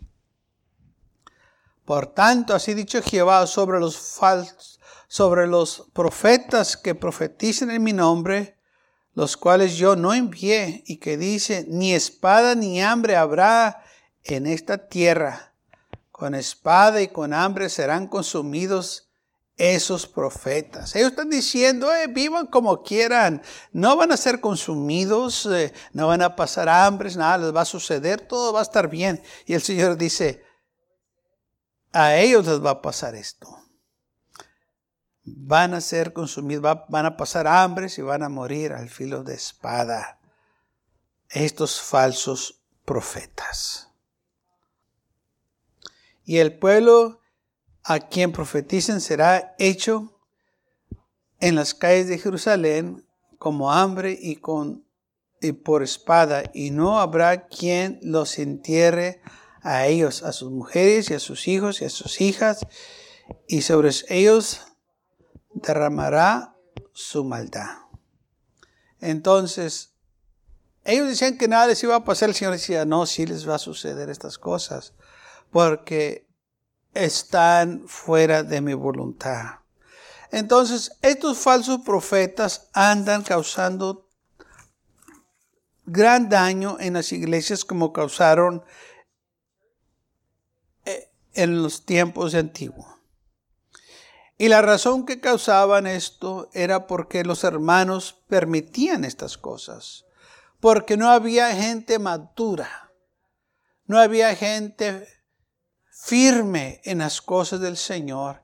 Por 1.86 2.08
tanto, 2.08 2.54
así 2.54 2.74
dicho 2.74 3.02
Jehová 3.02 3.46
sobre 3.48 3.80
los 3.80 3.98
falsos, 3.98 4.80
sobre 5.08 5.48
los 5.48 5.90
profetas 5.94 6.78
que 6.78 6.96
profetizan 6.96 7.72
en 7.72 7.84
mi 7.84 7.94
nombre, 7.94 8.58
los 9.14 9.38
cuales 9.38 9.76
yo 9.76 9.96
no 9.96 10.14
envié 10.14 10.84
y 10.88 10.98
que 10.98 11.18
dice, 11.18 11.66
ni 11.68 11.94
espada 11.94 12.56
ni 12.56 12.82
hambre 12.82 13.16
habrá 13.16 13.84
en 14.24 14.48
esta 14.48 14.88
tierra. 14.88 15.54
Con 16.12 16.36
espada 16.36 17.02
y 17.02 17.10
con 17.10 17.34
hambre 17.34 17.70
serán 17.70 18.08
consumidos 18.08 19.10
esos 19.58 20.08
profetas. 20.08 20.96
Ellos 20.96 21.12
están 21.12 21.30
diciendo, 21.30 21.94
eh, 21.94 22.08
vivan 22.08 22.48
como 22.48 22.82
quieran, 22.82 23.42
no 23.72 23.96
van 23.96 24.12
a 24.12 24.18
ser 24.18 24.42
consumidos, 24.42 25.46
eh, 25.46 25.74
no 25.92 26.08
van 26.08 26.22
a 26.22 26.36
pasar 26.36 26.70
hambres, 26.70 27.18
nada 27.18 27.38
les 27.38 27.56
va 27.56 27.62
a 27.62 27.66
suceder, 27.66 28.22
todo 28.22 28.54
va 28.54 28.60
a 28.60 28.64
estar 28.64 28.90
bien. 28.90 29.22
Y 29.46 29.54
el 29.54 29.62
Señor 29.62 29.98
dice, 29.98 30.44
a 31.92 32.16
ellos 32.16 32.48
les 32.48 32.64
va 32.64 32.72
a 32.72 32.82
pasar 32.82 33.16
esto. 33.16 33.48
Van 35.24 35.74
a 35.74 35.82
ser 35.82 36.12
consumidos, 36.12 36.80
van 36.90 37.06
a 37.06 37.16
pasar 37.16 37.48
hambres 37.48 37.98
y 37.98 38.02
van 38.02 38.24
a 38.24 38.30
morir 38.30 38.74
al 38.74 38.90
filo 38.90 39.24
de 39.24 39.36
espada. 39.36 40.20
Estos 41.30 41.82
falsos 41.82 42.62
profetas. 42.86 43.90
Y 46.26 46.38
el 46.38 46.58
pueblo 46.58 47.23
a 47.84 48.00
quien 48.00 48.32
profeticen 48.32 49.02
será 49.02 49.56
hecho 49.60 50.20
en 51.40 51.56
las 51.56 51.74
calles 51.74 52.08
de 52.08 52.18
Jerusalén 52.18 53.06
como 53.38 53.72
hambre 53.72 54.18
y, 54.20 54.38
con, 54.38 54.86
y 55.42 55.52
por 55.52 55.84
espada, 55.84 56.44
y 56.54 56.72
no 56.72 57.00
habrá 57.00 57.48
quien 57.48 58.00
los 58.02 58.40
entierre 58.40 59.22
a 59.62 59.88
ellos, 59.88 60.24
a 60.24 60.32
sus 60.32 60.52
mujeres 60.52 61.10
y 61.10 61.14
a 61.14 61.20
sus 61.20 61.48
hijos 61.48 61.82
y 61.82 61.86
a 61.86 61.90
sus 61.90 62.22
hijas, 62.22 62.66
y 63.48 63.62
sobre 63.62 63.92
ellos 64.10 64.62
derramará 65.54 66.56
su 66.94 67.24
maldad. 67.26 67.84
Entonces, 69.00 69.94
ellos 70.86 71.08
decían 71.08 71.38
que 71.38 71.48
nada 71.48 71.68
les 71.68 71.84
iba 71.84 71.96
a 71.96 72.04
pasar, 72.06 72.30
el 72.30 72.36
Señor 72.36 72.54
decía, 72.54 72.86
no, 72.86 73.06
sí 73.06 73.26
les 73.26 73.48
va 73.48 73.56
a 73.56 73.60
suceder 73.60 74.10
estas 74.10 74.38
cosas, 74.38 74.94
porque 75.52 76.28
están 76.94 77.88
fuera 77.88 78.44
de 78.44 78.62
mi 78.62 78.74
voluntad. 78.74 79.60
Entonces, 80.32 80.98
estos 81.02 81.38
falsos 81.38 81.82
profetas 81.82 82.70
andan 82.74 83.22
causando 83.24 84.10
gran 85.86 86.30
daño 86.30 86.78
en 86.80 86.94
las 86.94 87.12
iglesias 87.12 87.66
como 87.66 87.94
causaron 87.94 88.64
eh, 90.86 91.12
en 91.34 91.62
los 91.62 91.86
tiempos 91.86 92.34
antiguos. 92.34 92.88
Y 94.38 94.48
la 94.48 94.62
razón 94.62 95.06
que 95.06 95.20
causaban 95.20 95.86
esto 95.86 96.50
era 96.54 96.88
porque 96.88 97.24
los 97.24 97.44
hermanos 97.44 98.24
permitían 98.28 99.06
estas 99.06 99.38
cosas, 99.38 100.06
porque 100.60 100.98
no 100.98 101.12
había 101.12 101.56
gente 101.56 102.00
madura, 102.00 102.92
no 103.86 104.00
había 104.00 104.36
gente 104.36 105.08
firme 106.04 106.82
en 106.84 106.98
las 106.98 107.22
cosas 107.22 107.62
del 107.62 107.78
Señor 107.78 108.42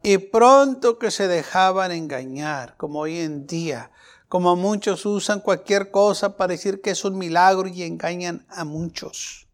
y 0.00 0.18
pronto 0.18 0.96
que 0.96 1.10
se 1.10 1.26
dejaban 1.26 1.90
engañar, 1.90 2.76
como 2.76 3.00
hoy 3.00 3.18
en 3.18 3.48
día, 3.48 3.90
como 4.28 4.54
muchos 4.54 5.04
usan 5.04 5.40
cualquier 5.40 5.90
cosa 5.90 6.36
para 6.36 6.52
decir 6.52 6.80
que 6.80 6.90
es 6.90 7.04
un 7.04 7.18
milagro 7.18 7.66
y 7.66 7.82
engañan 7.82 8.46
a 8.48 8.64
muchos. 8.64 9.48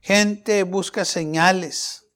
Gente 0.00 0.64
busca 0.64 1.04
señales. 1.04 2.06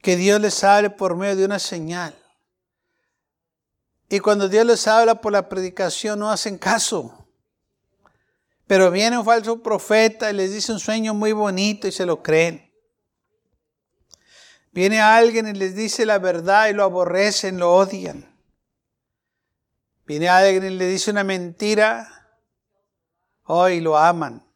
Que 0.00 0.16
Dios 0.16 0.40
les 0.40 0.62
hable 0.62 0.90
por 0.90 1.16
medio 1.16 1.36
de 1.36 1.44
una 1.44 1.58
señal. 1.58 2.16
Y 4.08 4.20
cuando 4.20 4.48
Dios 4.48 4.64
les 4.64 4.86
habla 4.86 5.20
por 5.20 5.32
la 5.32 5.48
predicación 5.48 6.20
no 6.20 6.30
hacen 6.30 6.58
caso. 6.58 7.21
Pero 8.66 8.90
viene 8.90 9.18
un 9.18 9.24
falso 9.24 9.62
profeta 9.62 10.30
y 10.30 10.34
les 10.34 10.52
dice 10.52 10.72
un 10.72 10.80
sueño 10.80 11.14
muy 11.14 11.32
bonito 11.32 11.88
y 11.88 11.92
se 11.92 12.06
lo 12.06 12.22
creen. 12.22 12.72
Viene 14.72 15.00
alguien 15.00 15.48
y 15.48 15.52
les 15.52 15.74
dice 15.74 16.06
la 16.06 16.18
verdad 16.18 16.68
y 16.68 16.72
lo 16.72 16.84
aborrecen, 16.84 17.58
lo 17.58 17.74
odian. 17.74 18.34
Viene 20.06 20.28
alguien 20.28 20.64
y 20.64 20.70
le 20.70 20.86
dice 20.86 21.10
una 21.10 21.24
mentira, 21.24 22.38
hoy 23.44 23.80
lo 23.80 23.98
aman. 23.98 24.46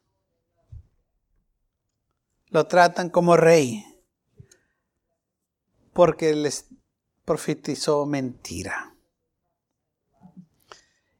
Lo 2.49 2.65
tratan 2.65 3.09
como 3.09 3.37
rey 3.37 3.85
porque 5.93 6.33
les 6.33 6.65
profetizó 7.25 8.05
mentira. 8.05 8.95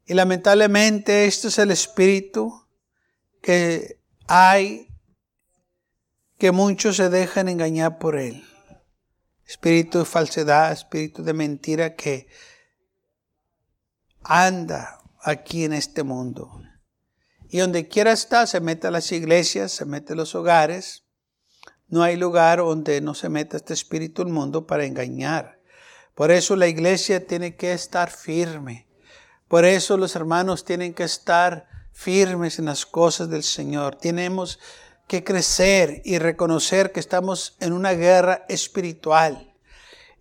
Y 0.06 0.14
lamentablemente 0.14 1.26
esto 1.26 1.50
es 1.50 1.60
el 1.60 1.72
espíritu 1.72 2.67
que 3.42 4.00
hay 4.28 4.88
que 6.38 6.52
muchos 6.52 6.98
se 6.98 7.10
dejan 7.10 7.50
engañar 7.50 7.98
por 7.98 8.18
él. 8.18 8.44
Espíritu 9.46 10.00
de 10.00 10.06
falsedad, 10.06 10.72
espíritu 10.72 11.24
de 11.24 11.34
mentira 11.34 11.96
que 11.96 12.28
anda 14.24 15.02
aquí 15.22 15.64
en 15.64 15.74
este 15.74 16.04
mundo. 16.04 16.62
Y 17.50 17.60
donde 17.60 17.88
quiera 17.88 18.12
estar, 18.12 18.48
se 18.48 18.60
mete 18.60 18.92
las 18.92 19.12
iglesias, 19.12 19.72
se 19.72 19.86
mete 19.86 20.14
a 20.14 20.16
los 20.18 20.36
hogares. 20.36 21.06
No 21.88 22.04
hay 22.04 22.18
lugar 22.18 22.60
donde 22.60 23.00
no 23.00 23.14
se 23.14 23.30
meta 23.30 23.58
este 23.58 23.74
espíritu 23.74 24.24
del 24.24 24.34
mundo 24.34 24.68
para 24.68 24.86
engañar. 24.86 25.62
Por 26.14 26.32
eso 26.32 26.56
la 26.56 26.68
iglesia 26.68 27.26
tiene 27.26 27.56
que 27.56 27.72
estar 27.72 28.12
firme. 28.12 28.88
Por 29.48 29.64
eso 29.64 29.96
los 29.96 30.16
hermanos 30.16 30.66
tienen 30.66 30.94
que 30.94 31.04
estar 31.04 31.77
firmes 31.98 32.60
en 32.60 32.66
las 32.66 32.86
cosas 32.86 33.28
del 33.28 33.42
Señor. 33.42 33.96
Tenemos 33.96 34.60
que 35.08 35.24
crecer 35.24 36.04
y 36.06 36.20
reconocer 36.20 36.92
que 36.92 37.00
estamos 37.00 37.58
en 37.60 37.74
una 37.74 37.94
guerra 37.94 38.46
espiritual. 38.50 39.56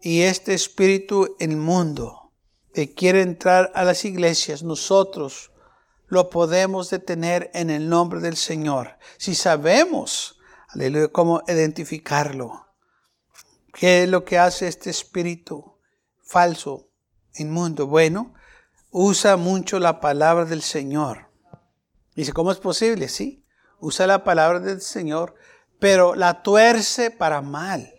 Y 0.00 0.22
este 0.22 0.54
espíritu 0.54 1.36
en 1.38 1.50
el 1.50 1.58
mundo 1.58 2.32
que 2.72 2.94
quiere 2.94 3.20
entrar 3.20 3.72
a 3.74 3.84
las 3.84 4.06
iglesias, 4.06 4.62
nosotros 4.62 5.52
lo 6.06 6.30
podemos 6.30 6.88
detener 6.88 7.50
en 7.52 7.68
el 7.68 7.90
nombre 7.90 8.20
del 8.20 8.38
Señor. 8.38 8.96
Si 9.18 9.34
sabemos, 9.34 10.38
aleluya, 10.68 11.08
cómo 11.08 11.42
identificarlo. 11.46 12.68
¿Qué 13.74 14.04
es 14.04 14.08
lo 14.08 14.24
que 14.24 14.38
hace 14.38 14.66
este 14.66 14.88
espíritu 14.88 15.78
falso, 16.22 16.88
inmundo? 17.34 17.86
Bueno, 17.86 18.32
usa 18.90 19.36
mucho 19.36 19.78
la 19.78 20.00
palabra 20.00 20.46
del 20.46 20.62
Señor 20.62 21.25
Dice, 22.16 22.32
¿cómo 22.32 22.50
es 22.50 22.58
posible? 22.58 23.08
Sí, 23.08 23.44
usa 23.78 24.06
la 24.06 24.24
palabra 24.24 24.58
del 24.58 24.80
Señor, 24.80 25.34
pero 25.78 26.14
la 26.14 26.42
tuerce 26.42 27.10
para 27.10 27.42
mal. 27.42 27.92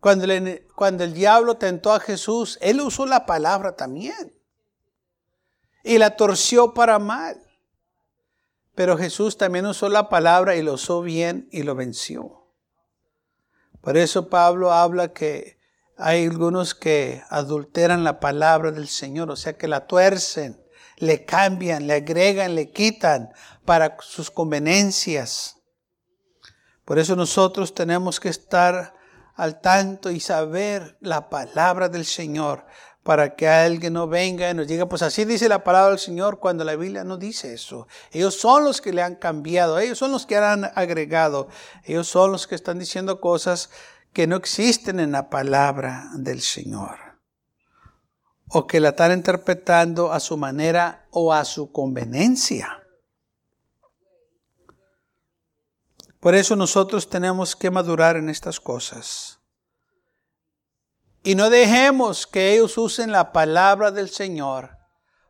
Cuando, 0.00 0.26
cuando 0.74 1.04
el 1.04 1.12
diablo 1.12 1.58
tentó 1.58 1.92
a 1.92 2.00
Jesús, 2.00 2.58
él 2.62 2.80
usó 2.80 3.04
la 3.04 3.26
palabra 3.26 3.76
también. 3.76 4.34
Y 5.84 5.98
la 5.98 6.16
torció 6.16 6.72
para 6.72 6.98
mal. 6.98 7.42
Pero 8.74 8.96
Jesús 8.96 9.36
también 9.36 9.66
usó 9.66 9.90
la 9.90 10.08
palabra 10.08 10.56
y 10.56 10.62
lo 10.62 10.74
usó 10.74 11.02
bien 11.02 11.48
y 11.52 11.62
lo 11.62 11.74
venció. 11.74 12.46
Por 13.82 13.98
eso 13.98 14.30
Pablo 14.30 14.72
habla 14.72 15.12
que 15.12 15.58
hay 15.98 16.24
algunos 16.24 16.74
que 16.74 17.22
adulteran 17.28 18.02
la 18.02 18.18
palabra 18.18 18.72
del 18.72 18.88
Señor, 18.88 19.30
o 19.30 19.36
sea 19.36 19.56
que 19.58 19.68
la 19.68 19.86
tuercen 19.86 20.65
le 20.96 21.24
cambian, 21.24 21.86
le 21.86 21.94
agregan, 21.94 22.54
le 22.54 22.70
quitan 22.70 23.30
para 23.64 23.96
sus 24.00 24.30
conveniencias. 24.30 25.56
Por 26.84 26.98
eso 26.98 27.16
nosotros 27.16 27.74
tenemos 27.74 28.20
que 28.20 28.28
estar 28.28 28.94
al 29.34 29.60
tanto 29.60 30.10
y 30.10 30.20
saber 30.20 30.96
la 31.00 31.28
palabra 31.28 31.88
del 31.88 32.06
Señor 32.06 32.64
para 33.02 33.36
que 33.36 33.46
alguien 33.46 33.92
no 33.92 34.08
venga 34.08 34.50
y 34.50 34.54
nos 34.54 34.66
diga, 34.66 34.88
pues 34.88 35.02
así 35.02 35.24
dice 35.24 35.48
la 35.48 35.62
palabra 35.62 35.90
del 35.90 35.98
Señor 35.98 36.40
cuando 36.40 36.64
la 36.64 36.74
Biblia 36.74 37.04
no 37.04 37.18
dice 37.18 37.52
eso. 37.54 37.86
Ellos 38.10 38.34
son 38.40 38.64
los 38.64 38.80
que 38.80 38.92
le 38.92 39.02
han 39.02 39.14
cambiado, 39.14 39.78
ellos 39.78 39.98
son 39.98 40.10
los 40.10 40.26
que 40.26 40.36
han 40.36 40.64
agregado, 40.74 41.48
ellos 41.84 42.08
son 42.08 42.32
los 42.32 42.46
que 42.46 42.54
están 42.54 42.78
diciendo 42.78 43.20
cosas 43.20 43.70
que 44.12 44.26
no 44.26 44.36
existen 44.36 44.98
en 44.98 45.12
la 45.12 45.28
palabra 45.28 46.08
del 46.14 46.40
Señor 46.40 47.05
o 48.48 48.66
que 48.66 48.80
la 48.80 48.90
están 48.90 49.12
interpretando 49.12 50.12
a 50.12 50.20
su 50.20 50.36
manera 50.36 51.06
o 51.10 51.32
a 51.32 51.44
su 51.44 51.72
conveniencia. 51.72 52.82
Por 56.20 56.34
eso 56.34 56.56
nosotros 56.56 57.08
tenemos 57.08 57.54
que 57.54 57.70
madurar 57.70 58.16
en 58.16 58.28
estas 58.28 58.60
cosas. 58.60 59.40
Y 61.22 61.34
no 61.34 61.50
dejemos 61.50 62.26
que 62.26 62.54
ellos 62.54 62.78
usen 62.78 63.10
la 63.10 63.32
palabra 63.32 63.90
del 63.90 64.08
Señor 64.08 64.70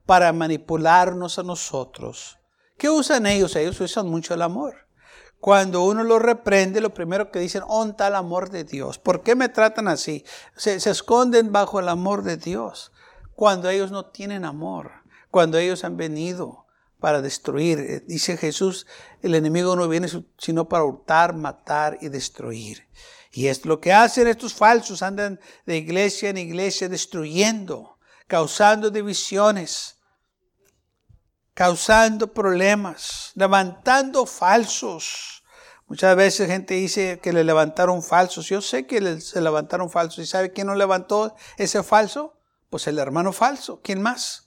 para 0.04 0.32
manipularnos 0.32 1.38
a 1.38 1.42
nosotros. 1.42 2.38
¿Qué 2.78 2.90
usan 2.90 3.26
ellos? 3.26 3.56
Ellos 3.56 3.80
usan 3.80 4.08
mucho 4.08 4.34
el 4.34 4.42
amor. 4.42 4.74
Cuando 5.40 5.82
uno 5.84 6.02
los 6.04 6.20
reprende, 6.20 6.80
lo 6.80 6.92
primero 6.92 7.30
que 7.30 7.38
dicen, 7.38 7.62
onta 7.66 8.08
el 8.08 8.14
amor 8.14 8.50
de 8.50 8.64
Dios. 8.64 8.98
¿Por 8.98 9.22
qué 9.22 9.34
me 9.34 9.48
tratan 9.48 9.88
así? 9.88 10.24
Se 10.56 10.76
esconden 10.76 11.52
bajo 11.52 11.80
el 11.80 11.88
amor 11.88 12.22
de 12.22 12.36
Dios 12.36 12.92
cuando 13.36 13.68
ellos 13.68 13.90
no 13.90 14.06
tienen 14.06 14.44
amor, 14.44 14.90
cuando 15.30 15.58
ellos 15.58 15.84
han 15.84 15.96
venido 15.96 16.66
para 16.98 17.20
destruir. 17.20 17.78
Eh, 17.78 18.02
dice 18.06 18.36
Jesús, 18.36 18.86
el 19.22 19.34
enemigo 19.34 19.76
no 19.76 19.86
viene 19.86 20.08
sino 20.38 20.68
para 20.68 20.84
hurtar, 20.84 21.34
matar 21.34 21.98
y 22.00 22.08
destruir. 22.08 22.88
Y 23.30 23.48
es 23.48 23.66
lo 23.66 23.78
que 23.78 23.92
hacen 23.92 24.26
estos 24.26 24.54
falsos, 24.54 25.02
andan 25.02 25.38
de 25.66 25.76
iglesia 25.76 26.30
en 26.30 26.38
iglesia 26.38 26.88
destruyendo, 26.88 27.98
causando 28.26 28.90
divisiones, 28.90 29.98
causando 31.52 32.32
problemas, 32.32 33.32
levantando 33.34 34.24
falsos. 34.24 35.44
Muchas 35.86 36.16
veces 36.16 36.48
gente 36.48 36.74
dice 36.74 37.20
que 37.22 37.34
le 37.34 37.44
levantaron 37.44 38.02
falsos. 38.02 38.48
Yo 38.48 38.62
sé 38.62 38.86
que 38.86 39.20
se 39.20 39.40
levantaron 39.42 39.90
falsos. 39.90 40.24
¿Y 40.24 40.26
sabe 40.26 40.52
quién 40.52 40.66
no 40.66 40.74
levantó 40.74 41.36
ese 41.58 41.82
falso? 41.82 42.36
Pues 42.70 42.86
el 42.86 42.98
hermano 42.98 43.32
falso. 43.32 43.80
¿Quién 43.82 44.02
más? 44.02 44.46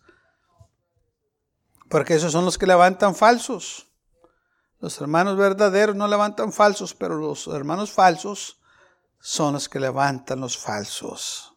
Porque 1.89 2.15
esos 2.15 2.31
son 2.31 2.45
los 2.45 2.57
que 2.57 2.67
levantan 2.67 3.15
falsos. 3.15 3.87
Los 4.79 4.99
hermanos 5.01 5.37
verdaderos 5.37 5.95
no 5.95 6.07
levantan 6.07 6.53
falsos, 6.53 6.93
pero 6.93 7.15
los 7.17 7.47
hermanos 7.47 7.91
falsos 7.91 8.59
son 9.19 9.53
los 9.53 9.67
que 9.67 9.79
levantan 9.79 10.39
los 10.39 10.57
falsos. 10.57 11.53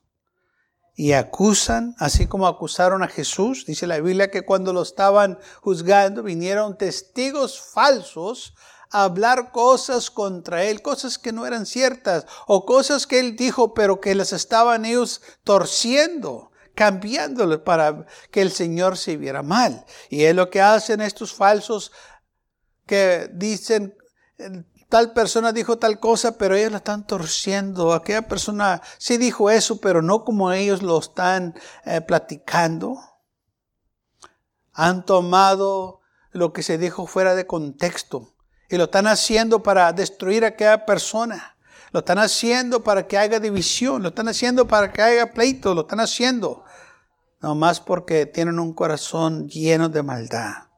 Y 0.95 1.13
acusan, 1.13 1.95
así 1.99 2.27
como 2.27 2.47
acusaron 2.47 3.03
a 3.03 3.09
Jesús, 3.09 3.65
dice 3.67 3.87
la 3.87 4.01
Biblia 4.01 4.31
que 4.31 4.45
cuando 4.45 4.73
lo 4.73 4.83
estaban 4.83 5.39
juzgando 5.61 6.23
vinieron 6.23 6.77
testigos 6.77 7.61
falsos 7.61 8.55
a 8.91 9.05
hablar 9.05 9.53
cosas 9.53 10.11
contra 10.11 10.65
él, 10.65 10.83
cosas 10.83 11.19
que 11.19 11.33
no 11.33 11.47
eran 11.47 11.65
ciertas, 11.65 12.27
o 12.47 12.67
cosas 12.67 13.07
que 13.07 13.21
él 13.21 13.37
dijo, 13.37 13.73
pero 13.73 14.01
que 14.01 14.15
les 14.15 14.33
estaban 14.33 14.85
ellos 14.85 15.23
torciendo 15.45 16.52
cambiándolo 16.75 17.63
para 17.65 18.07
que 18.31 18.43
el 18.43 18.51
Señor 18.51 18.97
se 18.97 19.17
viera 19.17 19.43
mal. 19.43 19.85
Y 20.09 20.25
es 20.25 20.35
lo 20.35 20.51
que 20.51 20.61
hacen 20.61 21.01
estos 21.01 21.33
falsos 21.33 21.93
que 22.87 23.31
dicen, 23.33 23.97
tal 24.89 25.13
persona 25.13 25.53
dijo 25.53 25.79
tal 25.79 26.01
cosa, 26.01 26.37
pero 26.37 26.55
ellos 26.55 26.73
la 26.73 26.79
están 26.79 27.07
torciendo. 27.07 27.93
Aquella 27.93 28.29
persona 28.29 28.83
sí 28.99 29.17
dijo 29.17 29.51
eso, 29.51 29.81
pero 29.81 30.03
no 30.03 30.25
como 30.25 30.53
ellos 30.53 30.83
lo 30.83 30.99
están 30.99 31.55
eh, 31.85 32.01
platicando. 32.01 32.97
Han 34.73 35.05
tomado 35.05 36.01
lo 36.31 36.53
que 36.53 36.63
se 36.63 36.79
dijo 36.79 37.07
fuera 37.07 37.35
de 37.35 37.47
contexto 37.47 38.35
y 38.69 38.77
lo 38.79 38.85
están 38.85 39.07
haciendo 39.07 39.63
para 39.63 39.93
destruir 39.93 40.45
a 40.45 40.49
aquella 40.49 40.87
persona. 40.87 41.57
Lo 41.93 42.01
están 42.01 42.19
haciendo 42.19 42.83
para 42.83 43.07
que 43.07 43.19
haya 43.19 43.39
división, 43.39 44.03
lo 44.03 44.09
están 44.09 44.29
haciendo 44.29 44.67
para 44.67 44.93
que 44.93 45.03
haya 45.03 45.33
pleito, 45.33 45.75
lo 45.75 45.83
están 45.83 46.01
haciendo. 46.01 46.65
No 47.41 47.55
más 47.55 47.81
porque 47.81 48.27
tienen 48.27 48.59
un 48.59 48.73
corazón 48.73 49.49
lleno 49.49 49.89
de 49.89 50.03
maldad. 50.03 50.73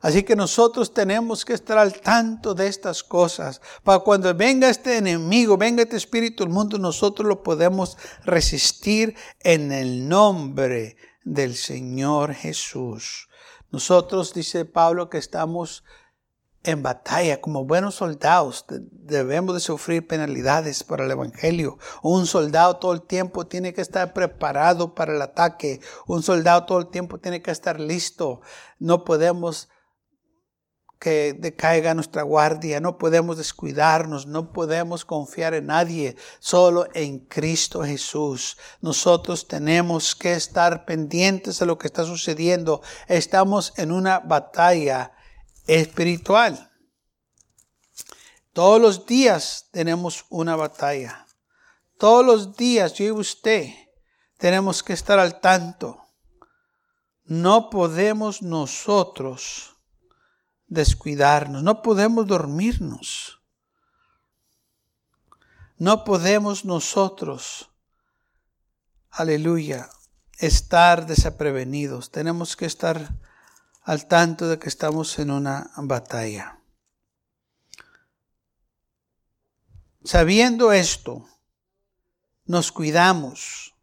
Así 0.00 0.24
que 0.24 0.34
nosotros 0.34 0.92
tenemos 0.92 1.44
que 1.44 1.54
estar 1.54 1.78
al 1.78 2.00
tanto 2.00 2.54
de 2.54 2.66
estas 2.66 3.04
cosas. 3.04 3.60
Para 3.84 4.00
cuando 4.00 4.34
venga 4.34 4.68
este 4.68 4.98
enemigo, 4.98 5.56
venga 5.56 5.84
este 5.84 5.96
espíritu 5.96 6.42
del 6.42 6.52
mundo, 6.52 6.76
nosotros 6.76 7.26
lo 7.26 7.44
podemos 7.44 7.96
resistir 8.24 9.14
en 9.40 9.70
el 9.70 10.08
nombre 10.08 10.96
del 11.24 11.54
Señor 11.54 12.34
Jesús. 12.34 13.28
Nosotros, 13.70 14.34
dice 14.34 14.64
Pablo, 14.64 15.08
que 15.08 15.18
estamos 15.18 15.84
en 16.64 16.82
batalla, 16.82 17.40
como 17.40 17.64
buenos 17.64 17.96
soldados, 17.96 18.64
debemos 18.68 19.54
de 19.54 19.60
sufrir 19.60 20.06
penalidades 20.06 20.84
para 20.84 21.04
el 21.04 21.10
Evangelio. 21.10 21.78
Un 22.02 22.26
soldado 22.26 22.76
todo 22.76 22.92
el 22.92 23.02
tiempo 23.02 23.46
tiene 23.46 23.74
que 23.74 23.80
estar 23.80 24.12
preparado 24.12 24.94
para 24.94 25.14
el 25.14 25.22
ataque. 25.22 25.80
Un 26.06 26.22
soldado 26.22 26.64
todo 26.64 26.78
el 26.78 26.88
tiempo 26.88 27.18
tiene 27.18 27.42
que 27.42 27.50
estar 27.50 27.80
listo. 27.80 28.42
No 28.78 29.04
podemos 29.04 29.68
que 31.00 31.34
decaiga 31.36 31.94
nuestra 31.94 32.22
guardia, 32.22 32.78
no 32.78 32.96
podemos 32.96 33.36
descuidarnos, 33.36 34.28
no 34.28 34.52
podemos 34.52 35.04
confiar 35.04 35.52
en 35.52 35.66
nadie, 35.66 36.14
solo 36.38 36.86
en 36.94 37.18
Cristo 37.18 37.82
Jesús. 37.82 38.56
Nosotros 38.80 39.48
tenemos 39.48 40.14
que 40.14 40.34
estar 40.34 40.84
pendientes 40.84 41.58
de 41.58 41.66
lo 41.66 41.76
que 41.76 41.88
está 41.88 42.04
sucediendo. 42.04 42.82
Estamos 43.08 43.72
en 43.78 43.90
una 43.90 44.20
batalla 44.20 45.10
espiritual. 45.66 46.70
Todos 48.52 48.80
los 48.80 49.06
días 49.06 49.68
tenemos 49.72 50.26
una 50.28 50.56
batalla. 50.56 51.26
Todos 51.98 52.24
los 52.24 52.56
días, 52.56 52.94
yo 52.94 53.04
y 53.06 53.10
usted, 53.10 53.68
tenemos 54.36 54.82
que 54.82 54.92
estar 54.92 55.18
al 55.18 55.40
tanto. 55.40 56.04
No 57.24 57.70
podemos 57.70 58.42
nosotros 58.42 59.76
descuidarnos, 60.66 61.62
no 61.62 61.82
podemos 61.82 62.26
dormirnos. 62.26 63.40
No 65.78 66.04
podemos 66.04 66.64
nosotros, 66.64 67.70
aleluya, 69.10 69.90
estar 70.38 71.06
desaprevenidos. 71.06 72.10
Tenemos 72.10 72.54
que 72.54 72.66
estar 72.66 73.14
al 73.82 74.06
tanto 74.06 74.48
de 74.48 74.58
que 74.58 74.68
estamos 74.68 75.18
en 75.18 75.30
una 75.30 75.70
batalla. 75.76 76.58
Sabiendo 80.04 80.72
esto, 80.72 81.26
nos 82.44 82.72
cuidamos, 82.72 83.74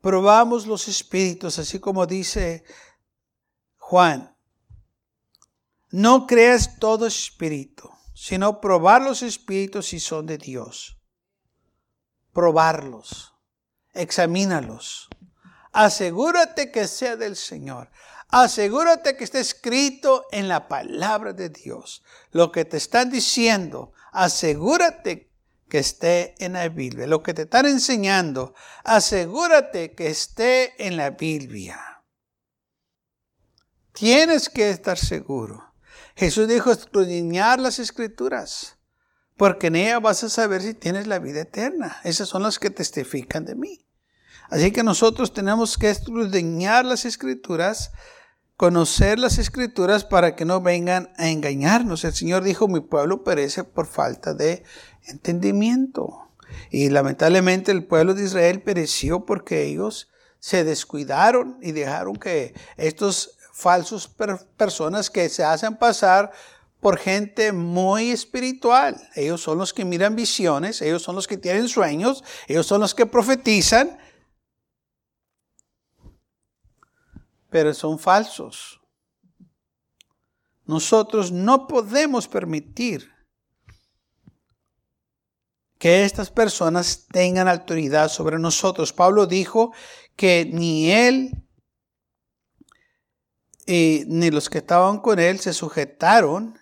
probamos 0.00 0.66
los 0.66 0.88
espíritus, 0.88 1.58
así 1.58 1.78
como 1.78 2.06
dice 2.06 2.64
Juan. 3.76 4.34
No 5.90 6.26
creas 6.26 6.78
todo 6.78 7.06
espíritu, 7.06 7.90
sino 8.14 8.60
probar 8.60 9.02
los 9.02 9.22
espíritus 9.22 9.88
si 9.88 10.00
son 10.00 10.26
de 10.26 10.38
Dios. 10.38 10.98
Probarlos, 12.32 13.34
examínalos. 13.92 15.08
Asegúrate 15.72 16.70
que 16.70 16.86
sea 16.86 17.16
del 17.16 17.36
Señor. 17.36 17.90
Asegúrate 18.30 19.16
que 19.16 19.24
esté 19.24 19.40
escrito 19.40 20.26
en 20.30 20.48
la 20.48 20.68
palabra 20.68 21.32
de 21.32 21.48
Dios. 21.48 22.02
Lo 22.30 22.52
que 22.52 22.64
te 22.64 22.76
están 22.76 23.10
diciendo, 23.10 23.92
asegúrate 24.12 25.30
que 25.68 25.78
esté 25.78 26.34
en 26.44 26.52
la 26.52 26.68
Biblia. 26.68 27.06
Lo 27.06 27.22
que 27.22 27.34
te 27.34 27.42
están 27.42 27.66
enseñando, 27.66 28.54
asegúrate 28.84 29.94
que 29.94 30.08
esté 30.08 30.86
en 30.86 30.96
la 30.96 31.10
Biblia. 31.10 32.04
Tienes 33.92 34.48
que 34.48 34.70
estar 34.70 34.96
seguro. 34.96 35.74
Jesús 36.14 36.46
dijo 36.46 36.70
escudriñar 36.70 37.58
las 37.58 37.78
escrituras, 37.78 38.76
porque 39.36 39.68
en 39.68 39.76
ella 39.76 40.00
vas 40.00 40.22
a 40.22 40.28
saber 40.28 40.62
si 40.62 40.74
tienes 40.74 41.06
la 41.06 41.18
vida 41.18 41.40
eterna. 41.40 42.00
Esas 42.04 42.28
son 42.28 42.42
las 42.42 42.58
que 42.58 42.70
testifican 42.70 43.44
de 43.44 43.54
mí. 43.54 43.86
Así 44.50 44.72
que 44.72 44.82
nosotros 44.82 45.32
tenemos 45.32 45.78
que 45.78 45.90
escudriñar 45.90 46.84
las 46.84 47.04
escrituras 47.04 47.92
conocer 48.60 49.18
las 49.18 49.38
escrituras 49.38 50.04
para 50.04 50.36
que 50.36 50.44
no 50.44 50.60
vengan 50.60 51.14
a 51.16 51.30
engañarnos. 51.30 52.04
El 52.04 52.12
Señor 52.12 52.42
dijo, 52.42 52.68
mi 52.68 52.80
pueblo 52.80 53.24
perece 53.24 53.64
por 53.64 53.86
falta 53.86 54.34
de 54.34 54.64
entendimiento. 55.06 56.28
Y 56.70 56.90
lamentablemente 56.90 57.72
el 57.72 57.86
pueblo 57.86 58.12
de 58.12 58.24
Israel 58.24 58.60
pereció 58.60 59.24
porque 59.24 59.62
ellos 59.64 60.10
se 60.40 60.62
descuidaron 60.62 61.56
y 61.62 61.72
dejaron 61.72 62.16
que 62.16 62.52
estos 62.76 63.38
falsos 63.54 64.14
personas 64.58 65.08
que 65.08 65.30
se 65.30 65.42
hacen 65.42 65.78
pasar 65.78 66.30
por 66.80 66.98
gente 66.98 67.52
muy 67.52 68.10
espiritual. 68.10 69.08
Ellos 69.14 69.40
son 69.40 69.56
los 69.56 69.72
que 69.72 69.86
miran 69.86 70.16
visiones, 70.16 70.82
ellos 70.82 71.00
son 71.00 71.16
los 71.16 71.26
que 71.26 71.38
tienen 71.38 71.66
sueños, 71.66 72.22
ellos 72.46 72.66
son 72.66 72.82
los 72.82 72.94
que 72.94 73.06
profetizan, 73.06 73.96
pero 77.50 77.74
son 77.74 77.98
falsos. 77.98 78.80
Nosotros 80.64 81.32
no 81.32 81.66
podemos 81.66 82.28
permitir 82.28 83.10
que 85.78 86.04
estas 86.04 86.30
personas 86.30 87.06
tengan 87.10 87.48
autoridad 87.48 88.08
sobre 88.08 88.38
nosotros. 88.38 88.92
Pablo 88.92 89.26
dijo 89.26 89.72
que 90.14 90.48
ni 90.52 90.90
él 90.90 91.32
ni 93.66 94.30
los 94.30 94.50
que 94.50 94.58
estaban 94.58 94.98
con 94.98 95.18
él 95.20 95.38
se 95.38 95.52
sujetaron 95.52 96.58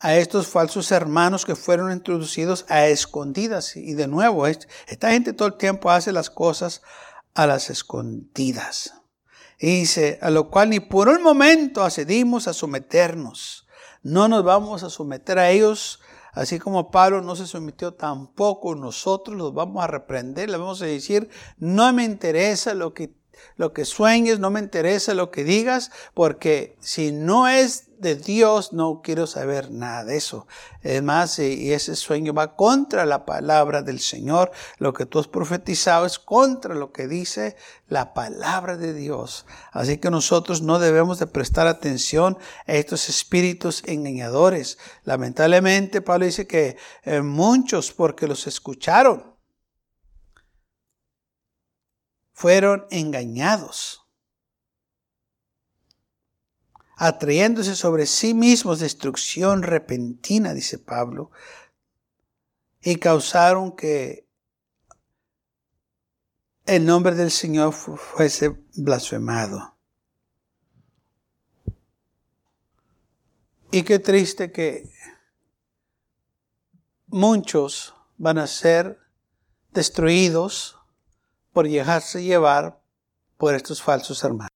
a 0.00 0.16
estos 0.16 0.48
falsos 0.48 0.90
hermanos 0.90 1.44
que 1.44 1.54
fueron 1.54 1.92
introducidos 1.92 2.66
a 2.68 2.86
escondidas. 2.86 3.76
Y 3.76 3.94
de 3.94 4.08
nuevo, 4.08 4.46
esta 4.46 5.10
gente 5.10 5.32
todo 5.32 5.48
el 5.48 5.56
tiempo 5.56 5.90
hace 5.90 6.12
las 6.12 6.28
cosas 6.28 6.82
a 7.34 7.46
las 7.46 7.70
escondidas. 7.70 8.94
Y 9.58 9.80
dice, 9.80 10.18
a 10.20 10.30
lo 10.30 10.50
cual 10.50 10.70
ni 10.70 10.80
por 10.80 11.08
un 11.08 11.22
momento 11.22 11.82
accedimos 11.82 12.46
a 12.48 12.52
someternos. 12.52 13.66
No 14.02 14.28
nos 14.28 14.44
vamos 14.44 14.82
a 14.82 14.90
someter 14.90 15.38
a 15.38 15.50
ellos, 15.50 16.00
así 16.32 16.58
como 16.58 16.90
Pablo 16.90 17.22
no 17.22 17.34
se 17.34 17.46
sometió 17.46 17.94
tampoco 17.94 18.74
nosotros, 18.74 19.36
los 19.36 19.54
vamos 19.54 19.82
a 19.82 19.86
reprender, 19.86 20.50
le 20.50 20.58
vamos 20.58 20.82
a 20.82 20.86
decir, 20.86 21.28
no 21.58 21.92
me 21.92 22.04
interesa 22.04 22.74
lo 22.74 22.94
que 22.94 23.14
lo 23.56 23.72
que 23.72 23.84
sueñes, 23.84 24.38
no 24.38 24.50
me 24.50 24.60
interesa 24.60 25.14
lo 25.14 25.30
que 25.30 25.44
digas, 25.44 25.90
porque 26.14 26.76
si 26.80 27.12
no 27.12 27.48
es 27.48 27.85
de 27.98 28.16
Dios, 28.16 28.72
no 28.72 29.00
quiero 29.02 29.26
saber 29.26 29.70
nada 29.70 30.04
de 30.04 30.16
eso. 30.16 30.46
Es 30.82 31.02
más, 31.02 31.38
y 31.38 31.72
ese 31.72 31.96
sueño 31.96 32.32
va 32.32 32.56
contra 32.56 33.04
la 33.04 33.24
palabra 33.24 33.82
del 33.82 34.00
Señor. 34.00 34.50
Lo 34.78 34.92
que 34.92 35.06
tú 35.06 35.18
has 35.18 35.28
profetizado 35.28 36.06
es 36.06 36.18
contra 36.18 36.74
lo 36.74 36.92
que 36.92 37.08
dice 37.08 37.56
la 37.88 38.14
palabra 38.14 38.76
de 38.76 38.94
Dios. 38.94 39.46
Así 39.72 39.98
que 39.98 40.10
nosotros 40.10 40.62
no 40.62 40.78
debemos 40.78 41.18
de 41.18 41.26
prestar 41.26 41.66
atención 41.66 42.38
a 42.66 42.74
estos 42.74 43.08
espíritus 43.08 43.82
engañadores. 43.86 44.78
Lamentablemente, 45.04 46.00
Pablo 46.00 46.26
dice 46.26 46.46
que 46.46 46.76
eh, 47.02 47.22
muchos, 47.22 47.92
porque 47.92 48.26
los 48.26 48.46
escucharon, 48.46 49.36
fueron 52.32 52.86
engañados 52.90 54.05
atrayéndose 56.96 57.76
sobre 57.76 58.06
sí 58.06 58.34
mismos 58.34 58.80
destrucción 58.80 59.62
repentina, 59.62 60.54
dice 60.54 60.78
Pablo, 60.78 61.30
y 62.82 62.96
causaron 62.96 63.76
que 63.76 64.26
el 66.64 66.84
nombre 66.84 67.14
del 67.14 67.30
Señor 67.30 67.72
fuese 67.72 68.56
blasfemado. 68.74 69.76
Y 73.70 73.82
qué 73.82 73.98
triste 73.98 74.50
que 74.50 74.90
muchos 77.08 77.94
van 78.16 78.38
a 78.38 78.46
ser 78.46 78.98
destruidos 79.72 80.78
por 81.52 81.68
dejarse 81.68 82.22
llevar 82.22 82.80
por 83.36 83.54
estos 83.54 83.82
falsos 83.82 84.24
hermanos. 84.24 84.55